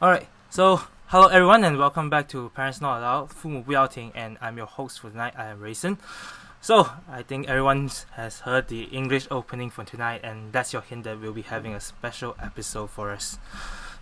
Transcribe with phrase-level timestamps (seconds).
[0.00, 4.66] Alright, so hello everyone and welcome back to Parents Not Allowed, 父母不要听, and I'm your
[4.66, 5.98] host for tonight, I am Rayson.
[6.60, 11.04] So, I think everyone has heard the English opening for tonight, and that's your hint
[11.04, 13.38] that we'll be having a special episode for us.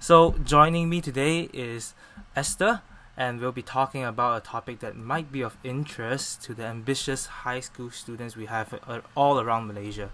[0.01, 1.95] So, joining me today is
[2.35, 2.81] Esther,
[3.17, 7.27] and we'll be talking about a topic that might be of interest to the ambitious
[7.45, 10.11] high school students we have uh, all around Malaysia.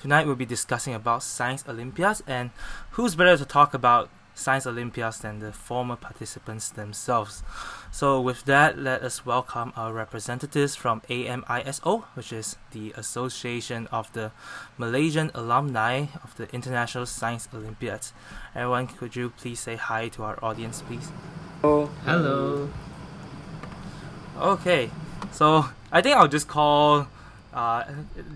[0.00, 2.50] Tonight, we'll be discussing about science Olympiads, and
[2.92, 7.41] who's better to talk about Science Olympiads than the former participants themselves.
[7.91, 14.13] So, with that, let us welcome our representatives from AMISO, which is the Association of
[14.13, 14.31] the
[14.77, 18.13] Malaysian Alumni of the International Science Olympiads.
[18.53, 21.11] Everyone, could you please say hi to our audience, please?
[21.61, 21.89] Hello.
[22.05, 22.69] Hello.
[24.37, 24.91] Okay,
[25.31, 27.07] so I think I'll just call
[27.57, 27.83] uh,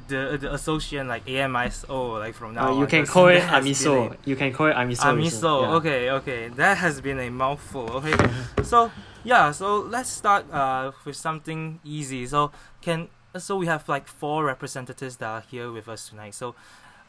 [0.08, 2.70] the the association like AMISO like from now.
[2.70, 4.18] Uh, you on, can call it Amiso.
[4.26, 5.14] You can call it Amiso.
[5.14, 5.62] Amiso.
[5.62, 5.76] Yeah.
[5.76, 6.48] Okay, okay.
[6.48, 7.88] That has been a mouthful.
[7.98, 8.18] Okay.
[8.64, 8.90] so
[9.24, 12.26] yeah, so let's start uh with something easy.
[12.26, 16.34] So can so we have like four representatives that are here with us tonight.
[16.34, 16.56] So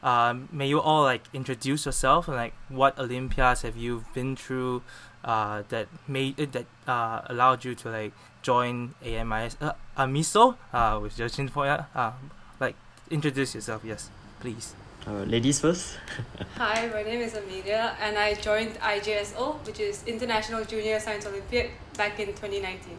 [0.03, 4.83] um may you all like introduce yourself and like what Olympiads have you been through
[5.25, 10.99] uh that made it that uh allowed you to like join AMIS uh, Amiso uh
[11.01, 12.13] with Judging for uh
[12.61, 12.77] like
[13.11, 14.75] introduce yourself, yes, please.
[15.03, 15.99] Uh, ladies first.
[16.57, 21.71] Hi, my name is Amelia, and I joined IJSO, which is International Junior Science Olympiad,
[21.99, 22.97] back in 2019.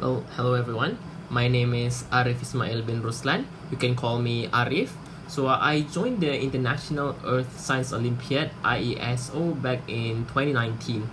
[0.00, 0.96] Well, hello everyone.
[1.28, 3.44] My name is Arif Ismail bin Ruslan.
[3.70, 4.88] You can call me Arif.
[5.28, 11.04] So uh, I joined the International Earth Science Olympiad IESO back in 2019,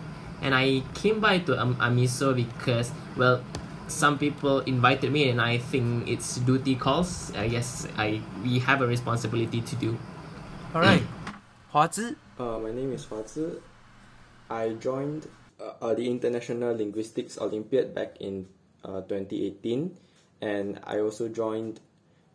[0.46, 3.44] and I came by to um, Amiso because well,
[3.88, 7.34] some people invited me, and I think it's duty calls.
[7.36, 9.98] I guess I we have a responsibility to do.
[10.78, 11.02] All right.
[11.74, 12.16] Hua Zhi.
[12.38, 13.58] Uh, my name is Hua Zhi.
[14.48, 15.28] I joined
[15.60, 18.46] uh, uh, the International Linguistics Olympiad back in
[18.86, 19.98] uh, 2018,
[20.42, 21.82] and I also joined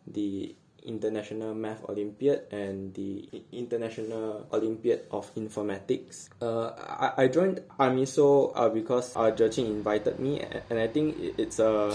[0.05, 0.53] the
[0.83, 6.29] International Math Olympiad and the International Olympiad of Informatics.
[6.41, 11.15] Uh, I, I joined AMISO uh, because uh, Je Qin invited me, and I think
[11.37, 11.93] it's a,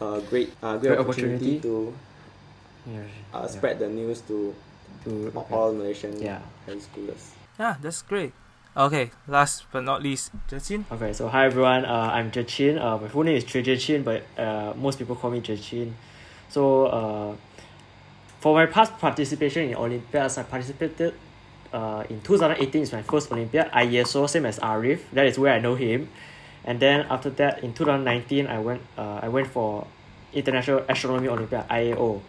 [0.00, 1.60] a great, uh, great, Great opportunity, opportunity.
[1.60, 1.94] to
[2.86, 3.00] Yeah.
[3.32, 4.54] uh, spread the news to
[5.04, 6.40] To, all Malaysian Yeah.
[6.64, 7.36] high schoolers.
[7.60, 8.32] Yeah, that's great.
[8.76, 10.84] Okay, last but not least, Justin.
[10.90, 11.84] Okay, so hi everyone.
[11.84, 12.80] Uh, I'm Je Qin.
[12.80, 15.56] Uh, my full name is Choi Je Qin, but uh, most people call me Je
[15.60, 15.92] Qin.
[16.48, 17.30] So uh,
[18.44, 21.14] for my past participation in Olympiads, I participated
[21.72, 23.70] uh, in 2018 is my first Olympiad.
[23.72, 25.00] IESO, same as Arif.
[25.14, 26.10] That is where I know him.
[26.62, 29.86] And then after that, in 2019, I went uh, I went for
[30.34, 32.20] International Astronomy Olympiad (IAO),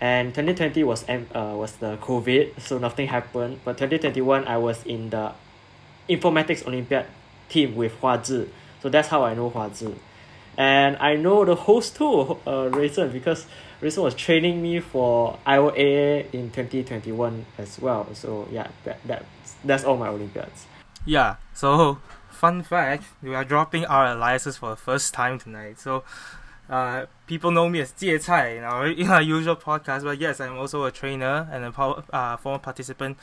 [0.00, 3.58] and 2020 was uh, was the COVID, so nothing happened.
[3.64, 5.32] But 2021, I was in the
[6.08, 7.06] Informatics Olympiad
[7.48, 8.46] team with Hua Zhi.
[8.82, 9.96] So that's how I know Hua Zhi.
[10.56, 13.46] And I know the host too, uh, Rayson, because
[13.80, 18.06] Rayson was training me for IOAA in 2021 as well.
[18.14, 19.24] So yeah, that, that
[19.64, 20.66] that's all my Olympiads.
[21.06, 21.98] Yeah, so
[22.28, 25.78] fun fact, we are dropping our aliases for the first time tonight.
[25.78, 26.04] So
[26.68, 30.40] uh, people know me as Jie Cai in our, in our usual podcast, but yes,
[30.40, 33.18] I'm also a trainer and a po- uh, former participant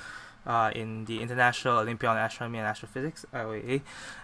[0.46, 3.82] uh, in the International Olympiad on Astronomy and Astrophysics, IOAA,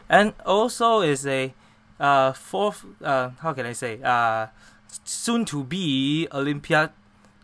[0.10, 1.54] and also is a
[2.00, 4.48] uh, fourth, uh, how can I say, uh,
[5.04, 6.92] soon to be Olympiad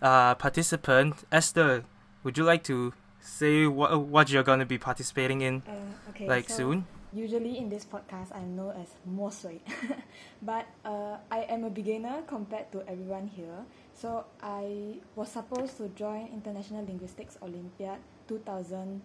[0.01, 1.23] uh, participant.
[1.31, 1.83] Esther,
[2.23, 5.63] would you like to say what, what you're going to be participating in?
[5.67, 6.87] Uh, okay, like so soon.
[7.11, 9.61] Usually in this podcast, I'm known as Mo Sui,
[10.43, 13.65] but uh, I am a beginner compared to everyone here.
[13.95, 19.01] So I was supposed to join International Linguistics Olympiad 2021,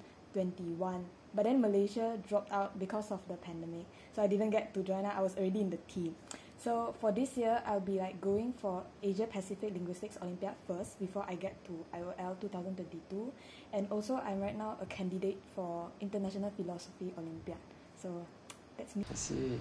[1.34, 3.86] but then Malaysia dropped out because of the pandemic.
[4.12, 5.06] So I didn't get to join.
[5.06, 6.14] I was already in the team.
[6.64, 11.22] So for this year, I'll be like going for Asia Pacific Linguistics Olympiad first before
[11.28, 13.04] I get to IOL 2022,
[13.74, 17.60] and also I'm right now a candidate for International Philosophy Olympiad.
[18.00, 18.24] So
[18.78, 19.04] that's me.
[19.04, 19.60] I see.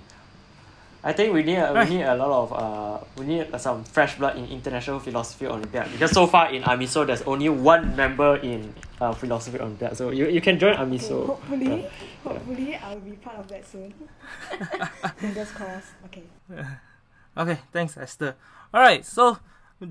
[1.04, 4.16] I think we need a, we need a lot of uh we need some fresh
[4.16, 8.74] blood in International Philosophy Olympiad because so far in Amiso there's only one member in
[9.02, 9.98] uh, Philosophy Olympiad.
[9.98, 11.28] So you, you can join Okay, Amiso.
[11.28, 11.86] hopefully,
[12.24, 13.94] hopefully I'll be part of that soon.
[15.18, 15.92] Fingers crossed.
[16.08, 16.24] Okay.
[17.36, 18.36] Okay, thanks, Esther.
[18.74, 19.40] All right, so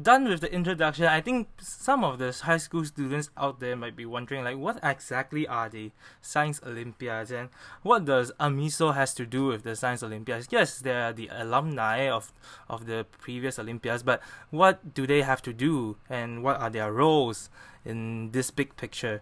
[0.01, 1.07] done with the introduction.
[1.07, 4.79] I think some of the high school students out there might be wondering, like, what
[4.83, 5.91] exactly are the
[6.21, 7.49] Science Olympiads and
[7.83, 10.49] what does Amiso has to do with the Science Olympiads?
[10.51, 12.33] Yes, they are the alumni of
[12.69, 16.93] of the previous Olympiads, but what do they have to do and what are their
[16.93, 17.51] roles
[17.85, 19.21] in this big picture?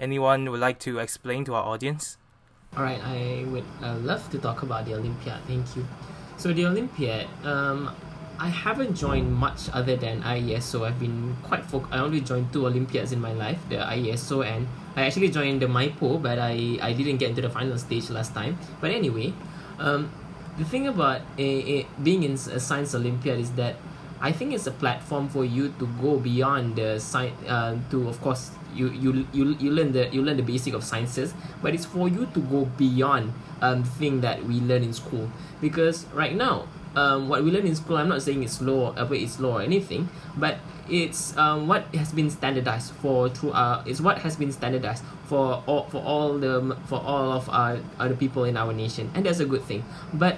[0.00, 2.16] Anyone would like to explain to our audience?
[2.76, 5.40] All right, I would uh, love to talk about the Olympiad.
[5.46, 5.86] Thank you.
[6.36, 7.90] So the Olympiad, um,
[8.38, 10.86] I haven't joined much other than IESO.
[10.86, 14.68] I've been quite foc- I only joined two Olympiads in my life, the IESO and
[14.94, 18.34] I actually joined the MIPO, but I, I didn't get into the final stage last
[18.34, 18.58] time.
[18.80, 19.32] But anyway,
[19.78, 20.10] um,
[20.56, 23.76] the thing about a, a, being in a science Olympiad is that
[24.20, 27.38] I think it's a platform for you to go beyond the science.
[27.46, 30.84] Uh, to of course you, you you you learn the you learn the basic of
[30.84, 35.30] sciences, but it's for you to go beyond um thing that we learn in school.
[35.60, 39.08] Because right now, um, what we learn in school, I'm not saying it's low, uh,
[39.10, 40.58] it's low or anything, but
[40.88, 45.62] it's um, what has been standardized for through uh, it's what has been standardized for
[45.66, 49.40] all for all the for all of our other people in our nation, and that's
[49.40, 49.84] a good thing.
[50.14, 50.36] But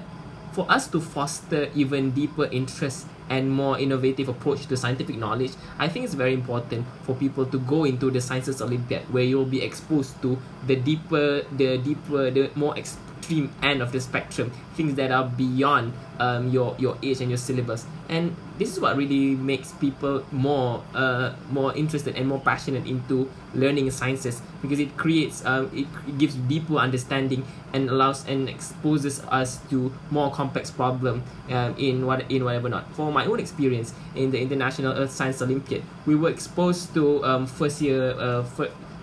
[0.53, 5.89] for us to foster even deeper interest and more innovative approach to scientific knowledge, I
[5.89, 9.63] think it's very important for people to go into the sciences Olympiad where you'll be
[9.63, 10.37] exposed to
[10.67, 12.77] the deeper, the deeper, the more
[13.21, 17.39] extreme end of the spectrum, things that are beyond um, your your age and your
[17.39, 17.85] syllabus.
[18.09, 23.31] And this is what really makes people more uh, more interested and more passionate into
[23.55, 25.87] learning sciences because it creates um, it
[26.19, 32.25] gives deeper understanding and allows and exposes us to more complex problem um, in what
[32.31, 32.89] in whatever not.
[32.97, 37.47] For my own experience in the International Earth Science Olympiad, we were exposed to um,
[37.47, 38.43] first year uh,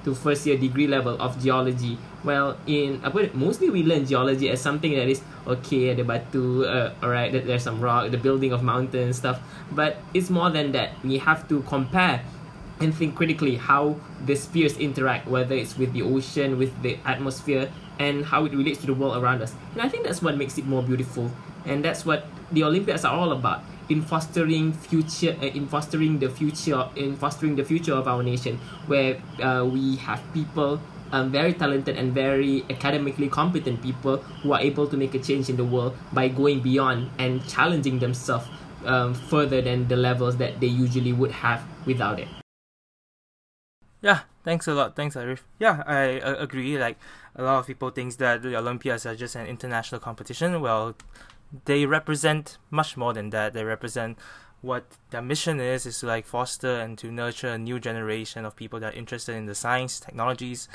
[0.08, 2.00] to first year degree level of geology.
[2.24, 6.96] Well, in apa mostly we learn geology as something that is okay, the batu, uh,
[7.04, 9.44] alright, there's some rock, the building of mountains stuff.
[9.76, 10.96] But it's more than that.
[11.04, 12.24] We have to compare
[12.80, 17.68] and think critically how the spheres interact, whether it's with the ocean, with the atmosphere,
[18.00, 19.52] and how it relates to the world around us.
[19.76, 21.28] And I think that's what makes it more beautiful,
[21.66, 23.60] and that's what the Olympiads are all about
[23.90, 28.58] in fostering future, uh, in fostering the future, in fostering the future of our nation,
[28.88, 30.80] where uh, we have people.
[31.10, 35.48] Um, very talented and very academically competent people who are able to make a change
[35.48, 38.46] in the world by going beyond and challenging themselves
[38.84, 42.28] um, further than the levels that they usually would have without it.
[44.02, 44.96] Yeah, thanks a lot.
[44.96, 45.40] Thanks, Arif.
[45.60, 46.78] Yeah, I uh, agree.
[46.78, 46.98] Like
[47.36, 50.62] a lot of people think that the Olympiads are just an international competition.
[50.62, 50.96] Well,
[51.66, 53.54] they represent much more than that.
[53.54, 54.18] They represent
[54.62, 58.56] what their mission is is to like foster and to nurture a new generation of
[58.56, 60.68] people that are interested in the science, technologies,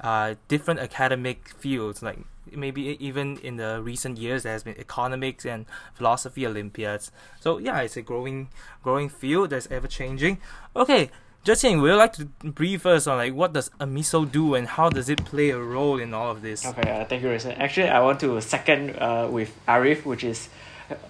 [0.00, 2.02] uh, different academic fields.
[2.02, 2.18] Like
[2.50, 7.12] maybe even in the recent years, there has been economics and philosophy Olympiads.
[7.40, 8.48] So yeah, it's a growing,
[8.82, 10.38] growing field that's ever changing.
[10.74, 11.10] Okay,
[11.46, 14.90] Justin, would you like to brief us on like what does Amiso do and how
[14.90, 16.66] does it play a role in all of this?
[16.66, 17.52] Okay, uh, thank you, Rayson.
[17.52, 20.48] Actually, I want to second uh, with Arif, which is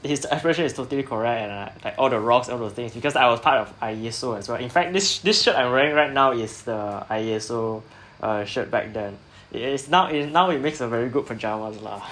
[0.03, 3.17] his expression is totally correct and uh, like all the rocks, all those things because
[3.17, 4.59] I was part of IESO as well.
[4.61, 7.83] In fact, this this shirt I'm wearing right now is the IESO
[8.21, 9.17] uh, shirt back then.
[9.53, 12.05] It is now it now it makes a very good pajamas lah.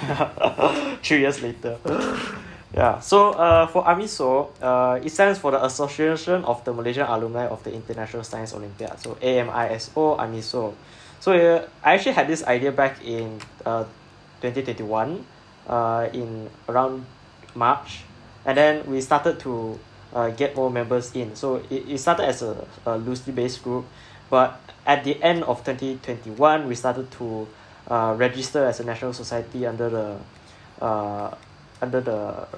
[1.03, 1.77] Three years later.
[2.75, 7.47] Yeah, so uh, for AMISO, uh, it stands for the Association of the Malaysian Alumni
[7.47, 8.99] of the International Science Olympiad.
[8.99, 10.75] So AMISO, AMISO.
[11.21, 13.85] So uh, I actually had this idea back in uh,
[14.43, 15.25] 2021,
[15.69, 17.07] uh, in around
[17.55, 18.03] March,
[18.45, 19.79] and then we started to
[20.13, 21.37] uh, get more members in.
[21.37, 23.87] So it, it started as a, a loosely based group,
[24.31, 27.47] but at the end of 2021, we started to
[27.87, 30.19] uh, register as a national society under the
[30.83, 31.35] uh,
[31.85, 32.49] under the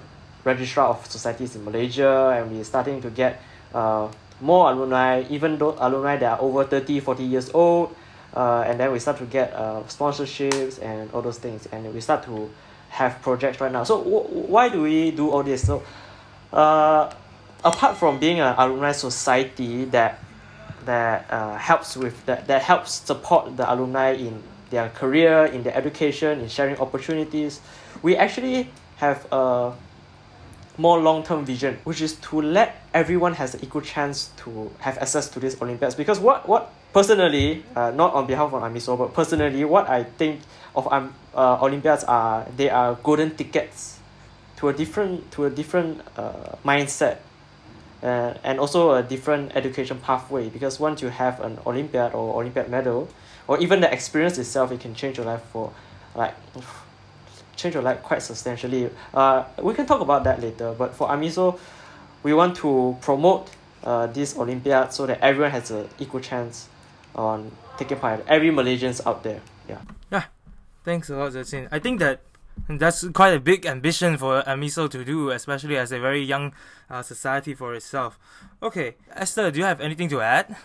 [0.45, 3.43] registrar of societies in Malaysia and we're starting to get
[3.75, 4.09] uh,
[4.41, 7.95] more alumni even though alumni that are over 30 40 years old
[8.35, 12.01] uh, and then we start to get uh, sponsorships and all those things and we
[12.01, 12.49] start to
[12.91, 13.85] have projects right now.
[13.85, 15.67] So w- why do we do all this?
[15.67, 15.83] So
[16.53, 17.13] uh,
[17.65, 20.23] apart from being an alumni society that
[20.85, 25.75] that uh, helps with that, that helps support the alumni in their career in their
[25.75, 27.61] education in sharing opportunities
[28.03, 29.73] we actually have a
[30.79, 35.29] more long-term vision, which is to let everyone has an equal chance to have access
[35.29, 35.95] to these Olympiads.
[35.95, 40.41] Because what what personally, uh, not on behalf of AMISO, but personally, what I think
[40.75, 43.99] of um, uh, Olympiads are they are golden tickets
[44.57, 47.19] to a different to a different uh, mindset.
[48.03, 52.69] Uh, and also a different education pathway because once you have an Olympiad or Olympiad
[52.69, 53.09] medal,
[53.49, 55.73] or even the experience itself, it can change your life for
[56.15, 56.35] like
[57.57, 58.91] change your life quite substantially.
[59.13, 60.75] Uh, we can talk about that later.
[60.77, 61.59] But for AMISO,
[62.23, 63.51] we want to promote
[63.85, 66.69] uh, this Olympiad so that everyone has an equal chance
[67.15, 68.25] on taking part.
[68.29, 69.41] Every Malaysians out there.
[69.69, 69.81] Yeah.
[70.11, 70.25] Yeah.
[70.85, 71.69] Thanks a lot, Je Qin.
[71.73, 72.21] I think that
[72.69, 76.53] that's quite a big ambition for AMISO to do, especially as a very young
[76.89, 78.19] uh, society for itself.
[78.63, 80.57] Okay, Esther, do you have anything to add?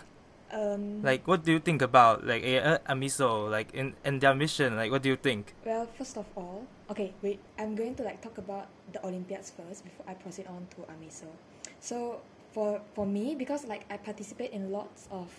[0.52, 4.76] Um, Like, what do you think about like uh, Amiso, like in in their mission?
[4.76, 5.56] Like, what do you think?
[5.64, 7.40] Well, first of all, okay, wait.
[7.56, 11.32] I'm going to like talk about the Olympiads first before I proceed on to Amiso.
[11.80, 12.20] So
[12.52, 15.32] for for me, because like I participate in lots of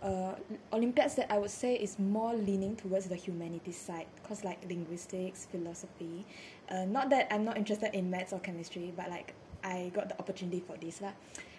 [0.00, 0.34] uh,
[0.72, 5.44] Olympiads that I would say is more leaning towards the humanities side, cause like linguistics,
[5.52, 6.24] philosophy.
[6.72, 10.16] Uh, not that I'm not interested in maths or chemistry, but like I got the
[10.18, 11.12] opportunity for this lah.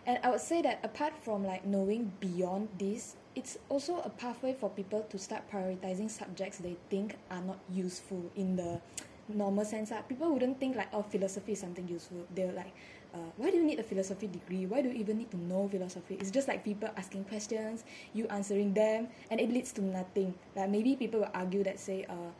[0.07, 4.55] And I would say that apart from like knowing beyond this, it's also a pathway
[4.55, 8.79] for people to start prioritizing subjects they think are not useful in the
[9.27, 9.91] normal sense.
[9.91, 10.01] Lah.
[10.07, 12.23] People wouldn't think like, oh, philosophy is something useful.
[12.33, 12.71] They're like,
[13.13, 14.65] uh, why do you need a philosophy degree?
[14.65, 16.15] Why do you even need to know philosophy?
[16.19, 17.83] It's just like people asking questions,
[18.13, 20.33] you answering them, and it leads to nothing.
[20.55, 22.31] Like maybe people will argue that say, uh,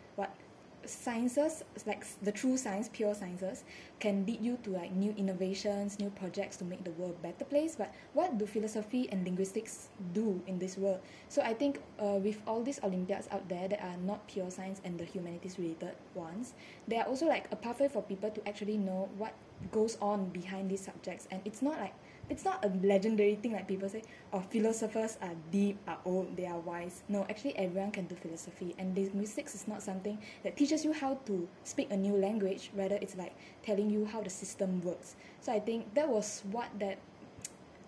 [0.88, 3.64] sciences like the true science pure sciences
[4.00, 7.46] can lead you to like new innovations new projects to make the world a better
[7.46, 7.76] place.
[7.76, 11.00] But what do philosophy and linguistics do in this world?
[11.30, 14.82] So i think uh, with all these olympiads out there that are not pure science
[14.84, 16.54] and the humanities related ones
[16.88, 19.34] they are also like a pathway for people to actually know what
[19.72, 21.28] goes on behind these subjects.
[21.32, 21.94] And it's not like
[22.30, 24.02] it's not a legendary thing like people say
[24.34, 27.04] oh philosophers are deep are old they are wise.
[27.08, 31.16] No actually everyone can do philosophy and linguistics is not something that teaches you how
[31.26, 32.72] to speak a new language.
[32.76, 35.16] Rather it's like telling you how the system works.
[35.42, 36.98] So i think that was what that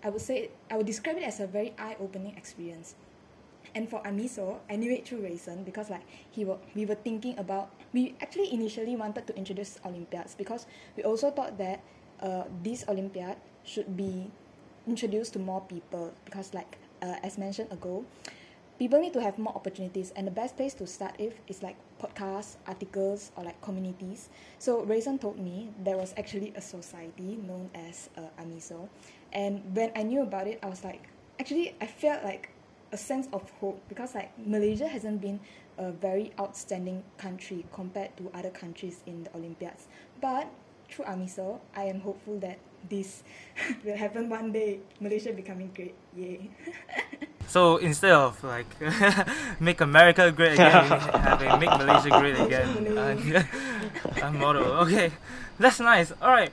[0.02, 2.94] i would say i would describe it as a very eye-opening experience.
[3.74, 7.38] And for Amiso, I knew it through Rayson because like he were, we were thinking
[7.38, 10.66] about we actually initially wanted to introduce Olympiads because
[10.96, 11.80] we also thought that
[12.20, 13.36] uh, this Olympiad
[13.70, 14.30] should be
[14.86, 18.04] introduced to more people because like uh, as mentioned ago,
[18.78, 21.76] people need to have more opportunities and the best place to start if is like
[22.02, 24.28] podcasts, articles or like communities.
[24.58, 28.88] So Rayson told me there was actually a society known as uh, Amiso
[29.32, 31.08] and when I knew about it I was like
[31.38, 32.50] actually I felt like
[32.92, 35.38] a sense of hope because like Malaysia hasn't been
[35.78, 39.86] a very outstanding country compared to other countries in the Olympiads.
[40.20, 40.50] But
[40.90, 43.22] through AMISO, I am hopeful that this
[43.84, 44.80] will happen one day.
[45.00, 45.94] Malaysia becoming great.
[46.16, 46.50] Yay.
[47.50, 48.66] So instead of like
[49.60, 50.86] make America great again,
[51.18, 54.86] having make Malaysia great again, uh, a motto.
[54.86, 55.10] Okay,
[55.58, 56.12] that's nice.
[56.22, 56.52] All right.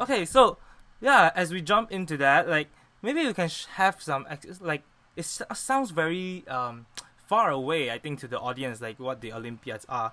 [0.00, 0.56] Okay, so
[1.04, 2.68] yeah, as we jump into that, like
[3.02, 4.80] maybe we can sh- have some ex- like
[5.20, 6.86] it s- sounds very um
[7.32, 7.90] far away.
[7.90, 10.12] I think to the audience, like what the Olympiads are.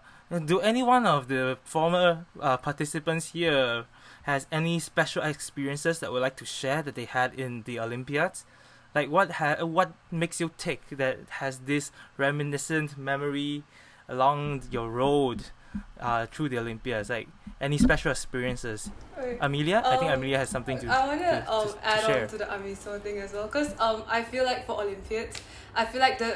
[0.51, 3.85] Do any one of the former uh, participants here
[4.23, 8.45] has any special experiences that would like to share that they had in the Olympiads?
[8.95, 9.89] like what ha- what
[10.23, 13.61] makes you tick that has this reminiscent memory
[14.07, 15.39] along your road
[15.99, 17.07] uh, through the Olympiads?
[17.09, 17.27] Like
[17.67, 18.89] any special experiences?
[19.41, 20.87] Amelia, I think Um, Amelia has something to.
[20.87, 22.23] I want to- to to- um, to add share.
[22.23, 25.35] on to the Amiso thing as well because um, I feel like for Olympiads,
[25.75, 26.31] I feel like the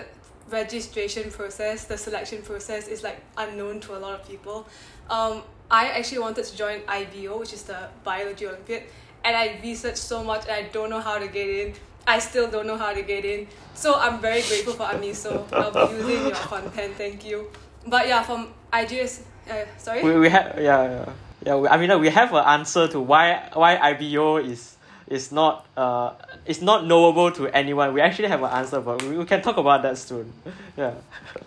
[0.49, 4.67] registration process, the selection process is like unknown to a lot of people.
[5.09, 8.83] Um, I actually wanted to join IBO, which is the Biology Olympiad,
[9.23, 11.73] and I researched so much and I don't know how to get in.
[12.05, 13.47] I still don't know how to get in.
[13.73, 15.51] So I'm very grateful for Amiso.
[15.53, 17.49] I'll be using your content, thank you.
[17.87, 20.03] But yeah, from IGS, uh, sorry?
[20.03, 21.13] we, we have yeah yeah,
[21.45, 24.72] yeah we, I mean we have an answer to why why IBO is
[25.07, 26.13] is not uh
[26.45, 27.93] is not knowable to anyone.
[27.93, 30.33] We actually have an answer, but we, we can talk about that soon.
[30.77, 30.95] Yeah.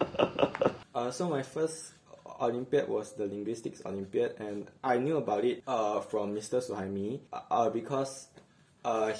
[0.93, 1.93] Uh, so my first
[2.41, 6.59] Olympiad was the Linguistics Olympiad, and I knew about it uh, from Mr.
[6.61, 8.27] Suhaimi uh, uh, because
[8.83, 9.13] uh,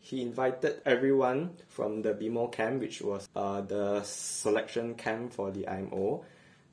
[0.00, 5.66] he, invited everyone from the BMO camp, which was uh, the selection camp for the
[5.68, 6.24] IMO.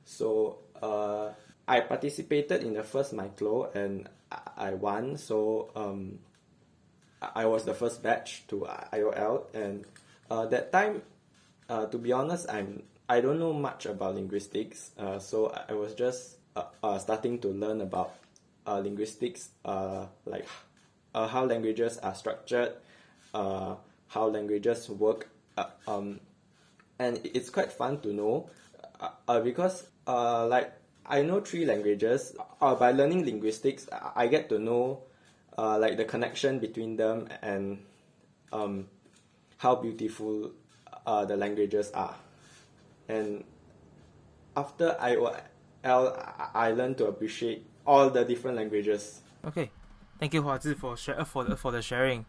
[0.05, 1.29] So uh,
[1.67, 5.17] I participated in the first micro and I won.
[5.17, 6.19] So um,
[7.21, 9.85] I was the first batch to IOL, and
[10.29, 11.01] uh, that time
[11.69, 15.93] uh, to be honest, I'm I don't know much about linguistics, uh, so I was
[15.93, 18.15] just uh, uh, starting to learn about
[18.65, 20.47] uh, linguistics, uh, like
[21.15, 22.73] uh, how languages are structured,
[23.33, 23.75] uh,
[24.07, 26.19] how languages work, uh, um,
[26.99, 28.49] and it's quite fun to know,
[28.99, 30.73] uh, uh, because uh, like
[31.07, 32.35] I know three languages.
[32.61, 35.03] Uh, by learning linguistics, I get to know
[35.57, 37.79] uh, like the connection between them and
[38.51, 38.87] um,
[39.57, 40.51] how beautiful
[41.05, 42.15] uh, the languages are.
[43.07, 43.43] And
[44.55, 45.41] after IOL,
[45.83, 49.21] I I learned to appreciate all the different languages.
[49.45, 49.71] Okay,
[50.19, 52.25] thank you, Hua Zhi, for share, for the, for the sharing.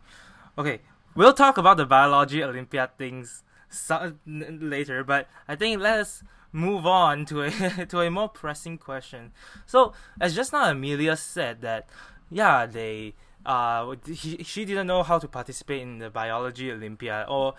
[0.56, 0.80] Okay,
[1.16, 7.25] we'll talk about the biology Olympiad things so, later, but I think let's move on
[7.26, 7.50] to a
[7.87, 9.33] to a more pressing question.
[9.67, 11.88] So, as just now Amelia said that,
[12.31, 13.14] yeah, they
[13.47, 17.55] uh, he, she didn't know how to participate in the biology Olympiad, or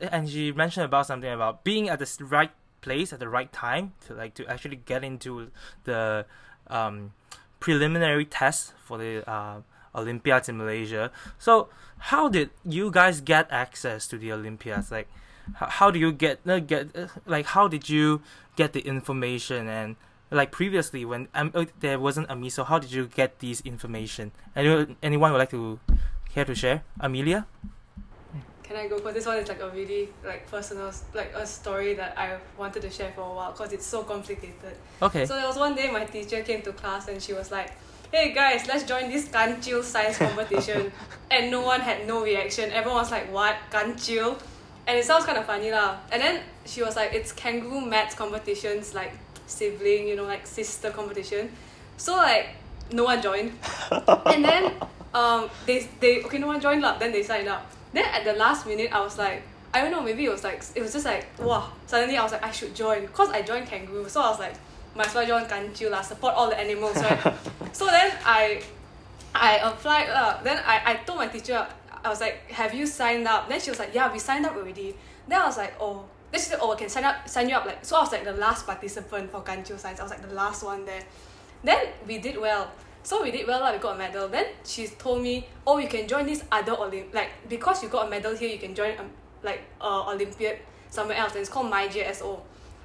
[0.00, 2.50] and she mentioned about something about being at the right
[2.80, 5.50] place at the right time to like to actually get into
[5.84, 6.26] the
[6.66, 7.12] um,
[7.60, 9.60] preliminary test for the uh,
[9.94, 11.10] Olympiads in Malaysia.
[11.38, 14.90] So how did you guys get access to the Olympiads?
[14.90, 15.08] Like,
[15.54, 18.22] how, do you get uh, get uh, like how did you
[18.56, 19.96] get the information and
[20.30, 24.32] like previously when um, uh, there wasn't a miso how did you get these information
[24.56, 25.78] anyone anyone would like to
[26.32, 27.46] care to share amelia
[28.62, 28.96] Can I go?
[28.96, 32.80] Because this one is like a really like personal, like a story that I wanted
[32.82, 34.74] to share for a while because it's so complicated.
[35.02, 37.72] okay So there was one day my teacher came to class and she was like,
[38.10, 40.90] "Hey guys, let's join this Ganchil science competition."
[41.30, 42.72] and no one had no reaction.
[42.72, 44.40] Everyone was like, "What Ganchil?"
[44.86, 45.96] And it sounds kind of funny lah.
[46.10, 49.12] And then she was like, "It's kangaroo maths competitions, like
[49.46, 51.52] sibling, you know, like sister competition."
[51.96, 52.56] So like
[52.90, 53.52] no one joined.
[54.26, 54.72] and then
[55.14, 56.98] um they they okay no one joined lah.
[56.98, 57.70] Then they signed up.
[57.92, 59.42] Then at the last minute I was like.
[59.74, 61.72] I don't know, maybe it was like it was just like wow.
[61.86, 64.52] Suddenly I was like I should join cause I joined kangaroo, so I was like
[64.94, 67.34] might as well join kanchu lah, support all the animals, right?
[67.72, 68.62] so then I
[69.34, 70.42] I applied lah.
[70.44, 71.66] Then I, I told my teacher,
[72.04, 73.48] I was like, have you signed up?
[73.48, 74.94] Then she was like, yeah, we signed up already.
[75.28, 76.04] Then I was like, oh.
[76.30, 77.66] Then she said, oh, I can sign up, sign you up.
[77.66, 80.00] Like so, I was like the last participant for Kanchu Science.
[80.00, 81.02] I was like the last one there.
[81.62, 82.70] Then we did well.
[83.04, 84.28] So we did well, like, we got a medal.
[84.28, 88.06] Then she told me, oh, you can join this other Olymp, like because you got
[88.06, 89.10] a medal here, you can join um,
[89.42, 92.40] like uh, Olympiad somewhere else, and it's called MyJSO.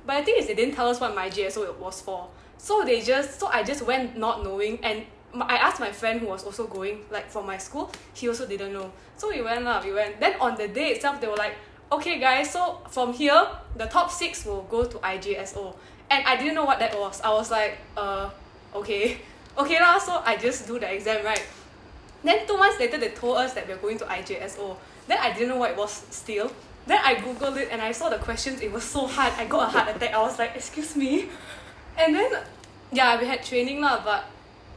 [0.05, 2.29] But the thing is, they didn't tell us what MyJSO it was for.
[2.57, 5.05] So they just, so I just went not knowing, and my,
[5.41, 8.74] I asked my friend who was also going, like from my school, he also didn't
[8.74, 8.91] know.
[9.17, 10.20] So we went lah, we went.
[10.20, 11.56] Then on the day itself, they were like,
[11.91, 15.75] okay guys, so from here, the top six will go to IJSO.
[16.10, 17.22] And I didn't know what that was.
[17.22, 18.29] I was like, uh,
[18.75, 19.17] okay.
[19.58, 21.41] Okay lah, so I just do the exam, right?
[22.24, 24.77] Then two months later, they told us that we are going to IJSO.
[25.08, 26.51] Then I didn't know what it was still.
[26.86, 28.62] Then I googled it and I saw the questions.
[28.62, 29.34] It was so hard.
[29.36, 30.13] I got a heart attack.
[30.13, 31.29] I was like, excuse me.
[31.98, 32.32] And then,
[32.91, 34.01] yeah, we had training lah.
[34.06, 34.25] But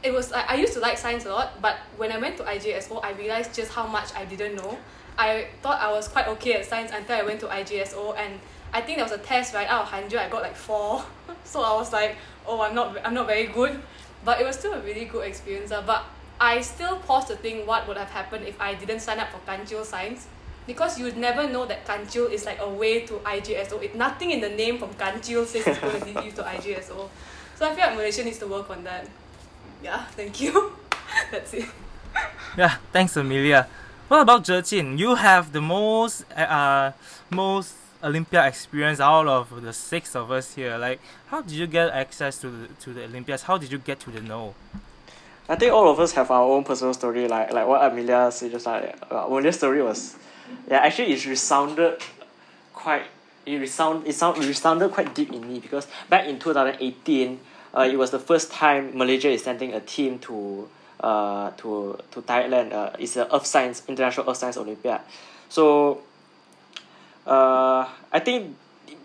[0.03, 1.61] it was I, used to like science a lot.
[1.61, 4.77] But when I went to IJSO, I realized just how much I didn't know.
[5.17, 8.39] I thought I was quite okay at science until I went to IJSO and
[8.73, 10.19] I think there was a test right out of hundred.
[10.19, 11.03] I got like four.
[11.43, 12.15] so I was like,
[12.47, 13.81] oh, I'm not I'm not very good.
[14.23, 15.71] But it was still a really good experience.
[15.71, 16.05] Uh, but
[16.39, 19.39] I still pause to think what would have happened if I didn't sign up for
[19.49, 20.27] Kanchil Science.
[20.67, 23.81] Because you'd never know that Kanchil is like a way to IJSO.
[23.81, 27.09] It, nothing in the name from Kanchil says it's going to lead you to IJSO.
[27.55, 29.07] So I feel like Malaysia needs to work on that.
[29.83, 30.73] Yeah, thank you.
[31.31, 31.65] That's it.
[32.57, 33.65] yeah thanks amelia
[34.09, 34.97] what about Je Qin?
[34.99, 36.91] you have the most uh
[37.29, 41.89] most olympia experience out of the six of us here like how did you get
[41.91, 43.43] access to the to the Olympias?
[43.43, 44.53] how did you get to the know
[45.47, 48.51] I think all of us have our own personal story, like like what Amelia said
[48.51, 50.15] just like uh, Amelia's story was,
[50.69, 51.99] yeah, actually it resounded
[52.73, 53.03] quite
[53.45, 57.39] it resound it sound resounded quite deep in me because back in two thousand eighteen,
[57.73, 62.21] uh, it was the first time Malaysia is sending a team to uh to to
[62.21, 62.73] Thailand.
[62.73, 65.01] Uh, it's a Earth Science International Earth Science Olympiad,
[65.49, 66.01] so
[67.25, 68.55] uh I think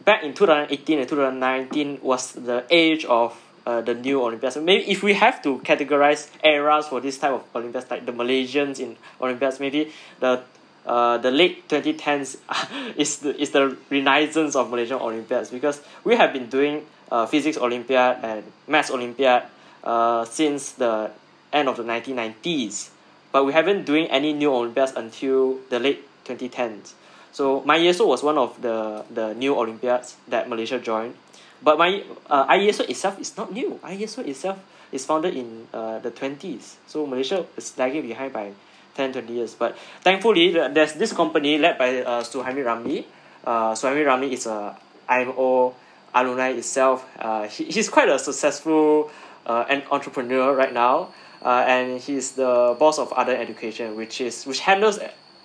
[0.04, 3.94] back in two thousand eighteen and two thousand nineteen was the age of uh, the
[3.94, 4.56] new Olympiads.
[4.56, 8.78] Maybe if we have to categorize eras for this type of Olympiads, like the Malaysians
[8.78, 10.42] in Olympiads, maybe the
[10.86, 12.38] uh, the late 2010s
[12.96, 17.58] is the is the renaissance of Malaysian Olympiads because we have been doing uh, physics
[17.58, 19.44] Olympiad and maths Olympiad
[19.84, 21.10] uh, since the
[21.52, 22.90] end of the 1990s,
[23.32, 26.94] but we haven't doing any new Olympiads until the late 2010s.
[27.32, 31.14] So my IESO was one of the the new Olympiads that Malaysia joined.
[31.62, 33.80] But my uh, IESO itself is not new.
[33.82, 34.60] IESO itself
[34.92, 36.76] is founded in uh, the 20s.
[36.86, 38.52] So Malaysia is lagging behind by
[38.96, 39.54] 10, 20 years.
[39.54, 43.04] But thankfully, there's this company led by uh, Suhaimi Ramli.
[43.44, 44.76] Uh, Suhaimi Ramli is a
[45.08, 45.74] IMO
[46.14, 47.06] alumni itself.
[47.18, 49.10] Uh, he, he's quite a successful
[49.46, 51.08] uh, an entrepreneur right now.
[51.42, 54.98] Uh, and he's the boss of Other Education, which is which handles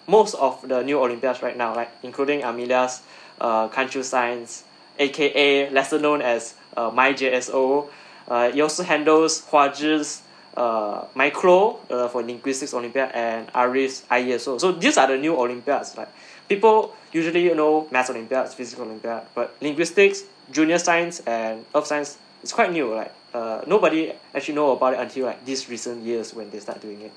[0.08, 3.02] most of the new Olympiads right now, like including Amelia's
[3.40, 4.64] uh, Kanchu Science,
[4.98, 7.88] aka lesser known as uh, MyJSO.
[8.28, 10.22] Uh, he also handles Hua Zhi's
[10.58, 14.60] uh, Micro uh, for Linguistics Olympiad and Arif's IESO.
[14.60, 15.98] So these are the new Olympiads.
[15.98, 16.10] Like
[16.50, 22.18] people usually you know Maths Olympiads, Physics Olympiad, but Linguistics, Junior Science, and Earth Science
[22.44, 22.94] it's quite new.
[22.94, 26.82] Like uh, nobody actually know about it until like these recent years when they start
[26.82, 27.12] doing it.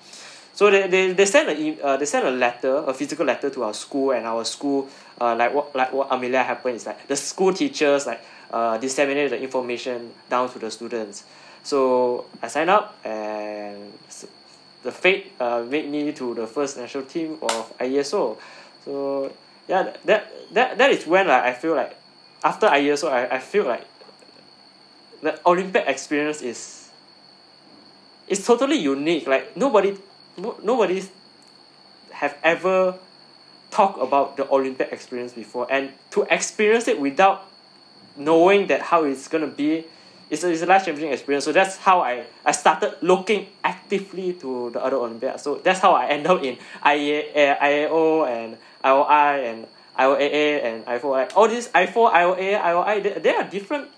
[0.55, 3.65] So they, they, they send a uh, they send a letter, a physical letter to
[3.65, 4.89] our school, and our school,
[5.21, 9.31] uh, like what like what Amelia happened is like the school teachers like uh, disseminate
[9.31, 11.25] the information down to the students.
[11.65, 13.93] So I signed up, and
[14.85, 18.37] the fate uh, made me to the first national team of IESO.
[18.85, 19.33] So
[19.67, 21.97] yeah, that that that is when like, I feel like
[22.45, 23.89] after IESO, I, I feel like
[25.23, 26.91] the Olympic experience is
[28.29, 29.27] is totally unique.
[29.27, 29.97] Like nobody
[30.37, 31.03] no, nobody
[32.13, 32.95] have ever
[33.71, 37.49] talked about the Olympic experience before, and to experience it without
[38.17, 39.87] knowing that how it's gonna be
[40.35, 41.45] it's a, it's a life changing experience.
[41.45, 45.43] So that's how I, I started looking actively to the other Olympiads.
[45.43, 49.67] So that's how I end up in IEA, IAO and IOI and
[49.99, 51.33] IOAA and I4I.
[51.37, 53.89] All these I4, IOA, IOI, they, they are different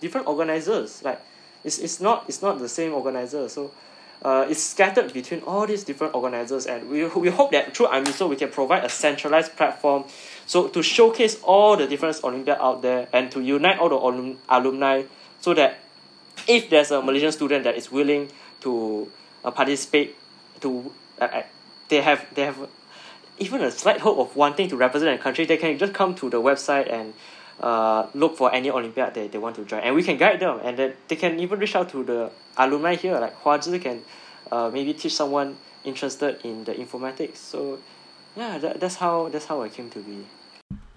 [0.00, 1.02] different organizers.
[1.02, 1.20] Like
[1.64, 3.48] it's, it's not it's not the same organizer.
[3.48, 3.70] So
[4.22, 8.28] uh, it's scattered between all these different organizers and we, we hope that through AMISO
[8.28, 10.04] we can provide a centralized platform
[10.44, 14.38] so to showcase all the different Olympiad out there and to unite all the alum,
[14.48, 15.02] alumni
[15.40, 15.78] so that
[16.46, 19.10] if there's a Malaysian student that is willing to
[19.44, 20.16] uh, participate
[20.60, 21.42] to uh,
[21.88, 22.68] they have they have
[23.38, 26.28] even a slight hope of wanting to represent a country they can just come to
[26.30, 27.14] the website and
[27.60, 29.80] uh, look for any Olympiad they, they want to join.
[29.80, 32.94] And we can guide them and then they can even reach out to the alumni
[32.94, 34.02] here like Hua Zhi can
[34.50, 37.36] uh, maybe teach someone interested in the informatics.
[37.36, 37.78] So
[38.36, 40.26] yeah that, that's how that's how I came to be.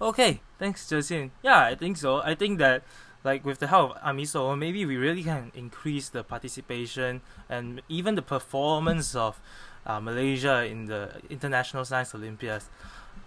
[0.00, 2.18] Okay thanks Zhe yeah I think so.
[2.18, 2.82] I think that
[3.24, 8.14] like with the help of Amiso, maybe we really can increase the participation and even
[8.14, 9.40] the performance of
[9.86, 12.68] uh, Malaysia in the International Science Olympiads.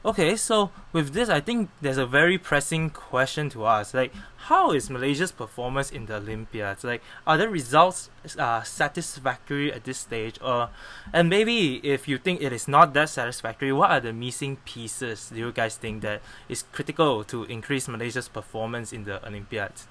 [0.06, 3.96] Okay, so with this, I think there's a very pressing question to ask.
[3.96, 6.84] Like, how is Malaysia's performance in the Olympiads?
[6.84, 10.38] Like, are the results uh, satisfactory at this stage?
[10.44, 10.70] Or,
[11.12, 15.32] and maybe if you think it is not that satisfactory, what are the missing pieces
[15.34, 19.88] do you guys think that is critical to increase Malaysia's performance in the Olympiads?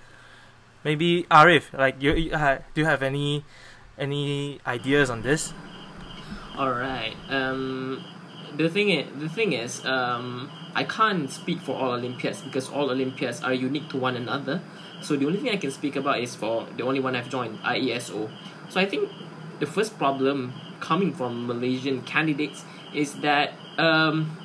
[0.85, 3.44] Maybe Arif, like, you, you uh, do you have any
[3.98, 5.53] any ideas on this?
[6.57, 7.16] All right.
[7.29, 8.05] Um,
[8.56, 12.90] the thing is, the thing is, um, I can't speak for all Olympiads because all
[12.90, 14.60] Olympiads are unique to one another.
[15.00, 17.58] So the only thing I can speak about is for the only one I've joined,
[17.60, 18.30] IESO.
[18.68, 19.10] So I think
[19.60, 22.64] the first problem coming from Malaysian candidates
[22.94, 24.36] is that um,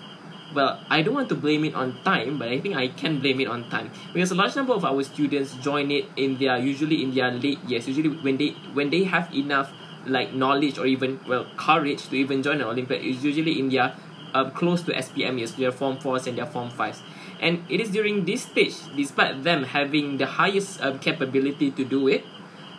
[0.53, 3.39] well, I don't want to blame it on time, but I think I can blame
[3.39, 7.03] it on time because a large number of our students join it in their usually
[7.03, 9.71] in their late years, usually when they when they have enough
[10.05, 13.95] like knowledge or even well courage to even join an Olympiad is usually in their
[14.33, 17.01] um, close to SPM years, their form fours and their form fives.
[17.39, 22.07] And it is during this stage, despite them having the highest um, capability to do
[22.07, 22.25] it,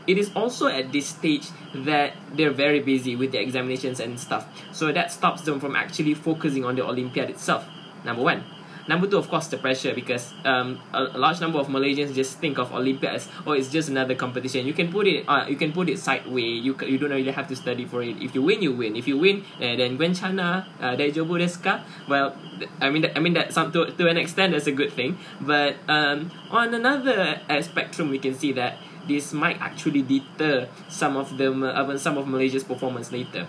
[0.07, 4.47] it is also at this stage that they're very busy with the examinations and stuff.
[4.73, 7.67] So that stops them from actually focusing on the Olympiad itself.
[8.05, 8.45] Number one.
[8.89, 12.39] Number two, of course, the pressure because um, a, a, large number of Malaysians just
[12.39, 14.67] think of Olympia as oh, it's just another competition.
[14.67, 16.65] You can put it uh, you can put it sideways.
[16.65, 18.17] You you don't really have to study for it.
[18.21, 18.97] If you win, you win.
[18.97, 21.83] If you win, uh, then Gwenchana, uh, Dejobu Deska.
[22.09, 22.37] Well,
[22.81, 25.19] I mean, I mean that some to, to an extent that's a good thing.
[25.41, 31.17] But um, on another uh, spectrum, we can see that this might actually deter some
[31.17, 33.47] of them, uh, some of Malaysia's performance later.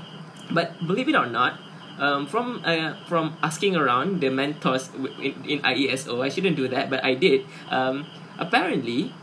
[0.49, 1.59] But believe it or not,
[1.99, 6.89] um, from uh, from asking around the mentors in, in IESO, I shouldn't do that,
[6.89, 7.45] but I did.
[7.69, 8.07] Um,
[8.39, 9.13] apparently,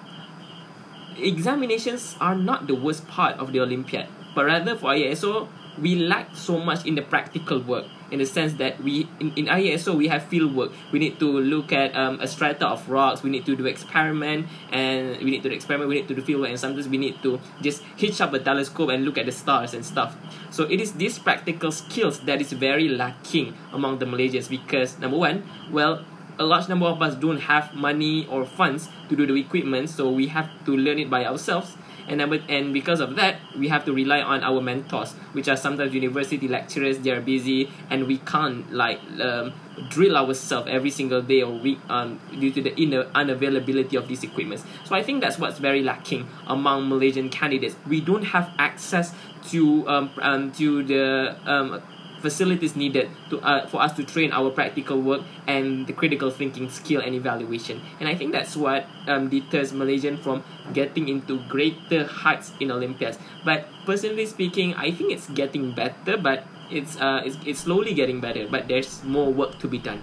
[1.16, 5.48] examinations are not the worst part of the Olympiad, but rather for IESO,
[5.80, 9.46] we lack so much in the practical work in the sense that we in, in
[9.46, 10.72] IESO we have field work.
[10.92, 13.22] We need to look at um, a strata of rocks.
[13.22, 15.88] We need to do experiment and we need to experiment.
[15.88, 16.50] We need to do field work.
[16.50, 19.74] And sometimes we need to just hitch up a telescope and look at the stars
[19.74, 20.16] and stuff.
[20.50, 25.16] So it is these practical skills that is very lacking among the Malaysians because number
[25.16, 26.04] one well
[26.38, 29.90] a large number of us don't have money or funds to do the equipment.
[29.90, 31.76] So we have to learn it by ourselves
[32.08, 35.56] and number and because of that we have to rely on our mentors which are
[35.56, 39.52] sometimes university lecturers they are busy and we can't like um,
[39.88, 44.24] drill ourselves every single day or week um, due to the in- unavailability of these
[44.24, 44.64] equipments.
[44.84, 47.76] So i think that's what's very lacking among malaysian candidates.
[47.86, 49.14] We don't have access
[49.50, 51.82] to um, um to the um
[52.20, 56.68] facilities needed to uh, for us to train our practical work and the critical thinking
[56.68, 57.80] skill and evaluation.
[58.00, 63.18] And I think that's what um, deters Malaysian from getting into greater heights in Olympiads.
[63.44, 68.20] But personally speaking, I think it's getting better, but it's uh it's, it's slowly getting
[68.20, 68.46] better.
[68.46, 70.00] But there's more work to be done.